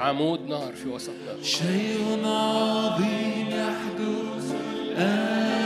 عمود 0.00 0.48
نار 0.48 0.72
في 0.72 0.88
وسطنا. 0.88 1.42
شيء 1.42 2.20
عظيم 2.24 3.48
يحدث. 3.48 4.54
الآن 4.82 5.59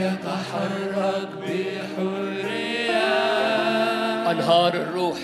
يتحرك 0.00 1.28
بحرية. 1.42 3.08
أنهار 4.30 4.74
الروح. 4.74 5.18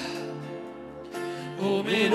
أؤمن 1.62 2.12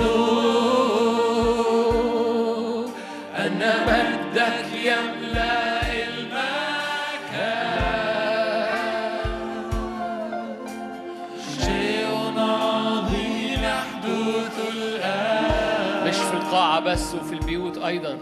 أن 3.38 3.61
مجدك 3.88 4.65
يملأ 4.83 5.81
المكان. 6.07 6.61
شيء 11.59 12.09
عظيم 12.38 13.63
يحدث 13.63 14.55
الآن. 14.73 16.07
مش 16.07 16.15
في 16.15 16.33
القاعة 16.33 16.79
بس 16.79 17.15
وفي 17.15 17.33
البيوت 17.33 17.77
أيضا. 17.77 18.17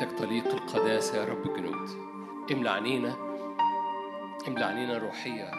بيتك 0.00 0.18
طليق 0.18 0.46
القداسة 0.54 1.18
يا 1.18 1.24
رب 1.24 1.46
الجنود 1.46 1.88
املى 2.52 2.70
عينينا 2.70 3.16
املى 4.48 4.64
عينينا 4.64 4.96
الروحية. 4.96 5.50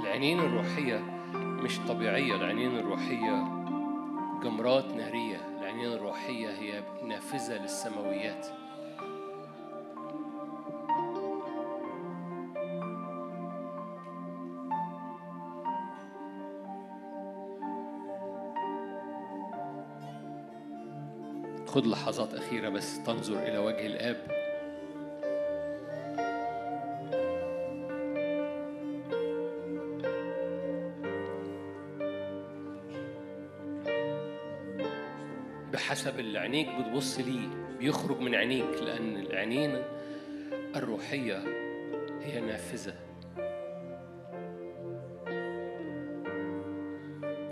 العينين 0.00 0.40
الروحية 0.40 0.98
مش 1.34 1.78
طبيعية 1.88 2.34
العينين 2.34 2.78
الروحية 2.78 3.44
جمرات 4.42 4.84
نارية. 4.84 5.58
العينين 5.58 5.92
الروحية 5.92 6.48
هي 6.48 6.82
نافذة 7.02 7.62
للسماويات. 7.62 8.46
خد 21.76 21.86
لحظات 21.86 22.34
أخيرة 22.34 22.68
بس 22.68 23.02
تنظر 23.02 23.38
إلى 23.38 23.58
وجه 23.58 23.86
الآب. 23.86 24.16
بحسب 35.72 36.20
اللي 36.20 36.38
عينيك 36.38 36.68
بتبص 36.68 37.18
ليه 37.18 37.48
بيخرج 37.78 38.20
من 38.20 38.34
عينيك 38.34 38.82
لأن 38.82 39.16
العينين 39.16 39.82
الروحية 40.76 41.44
هي 42.22 42.40
نافذة. 42.40 42.94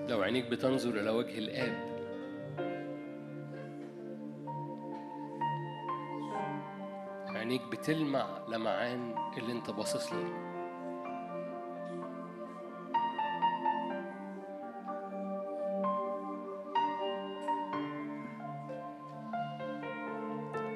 لو 0.08 0.22
عينيك 0.22 0.46
بتنظر 0.48 1.00
إلى 1.00 1.10
وجه 1.10 1.38
الآب 1.38 1.93
بتلمع 7.84 8.26
لمعان 8.48 9.14
اللي 9.38 9.52
انت 9.52 9.70
باصص 9.70 10.12
له. 10.12 10.24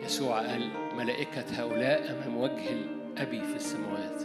يسوع 0.04 0.38
قال 0.40 0.70
ملائكة 0.96 1.44
هؤلاء 1.62 2.10
أمام 2.10 2.36
وجه 2.36 2.72
الأبي 2.72 3.40
في 3.40 3.56
السماوات. 3.56 4.22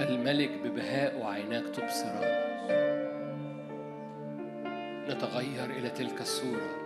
الملك 0.00 0.50
ببهاء 0.64 1.20
وعيناك 1.22 1.64
تبصران 1.64 2.44
نتغير 5.08 5.70
إلى 5.70 5.90
تلك 5.90 6.20
الصورة. 6.20 6.83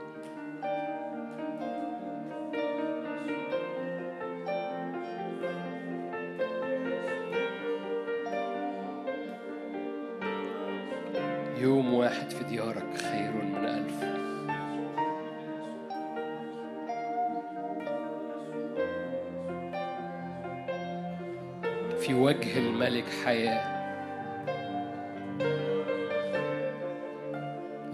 ملك 22.99 23.11
حياة. 23.25 23.79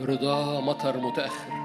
رضاه 0.01 0.61
مطر 0.61 0.97
متأخر. 0.97 1.64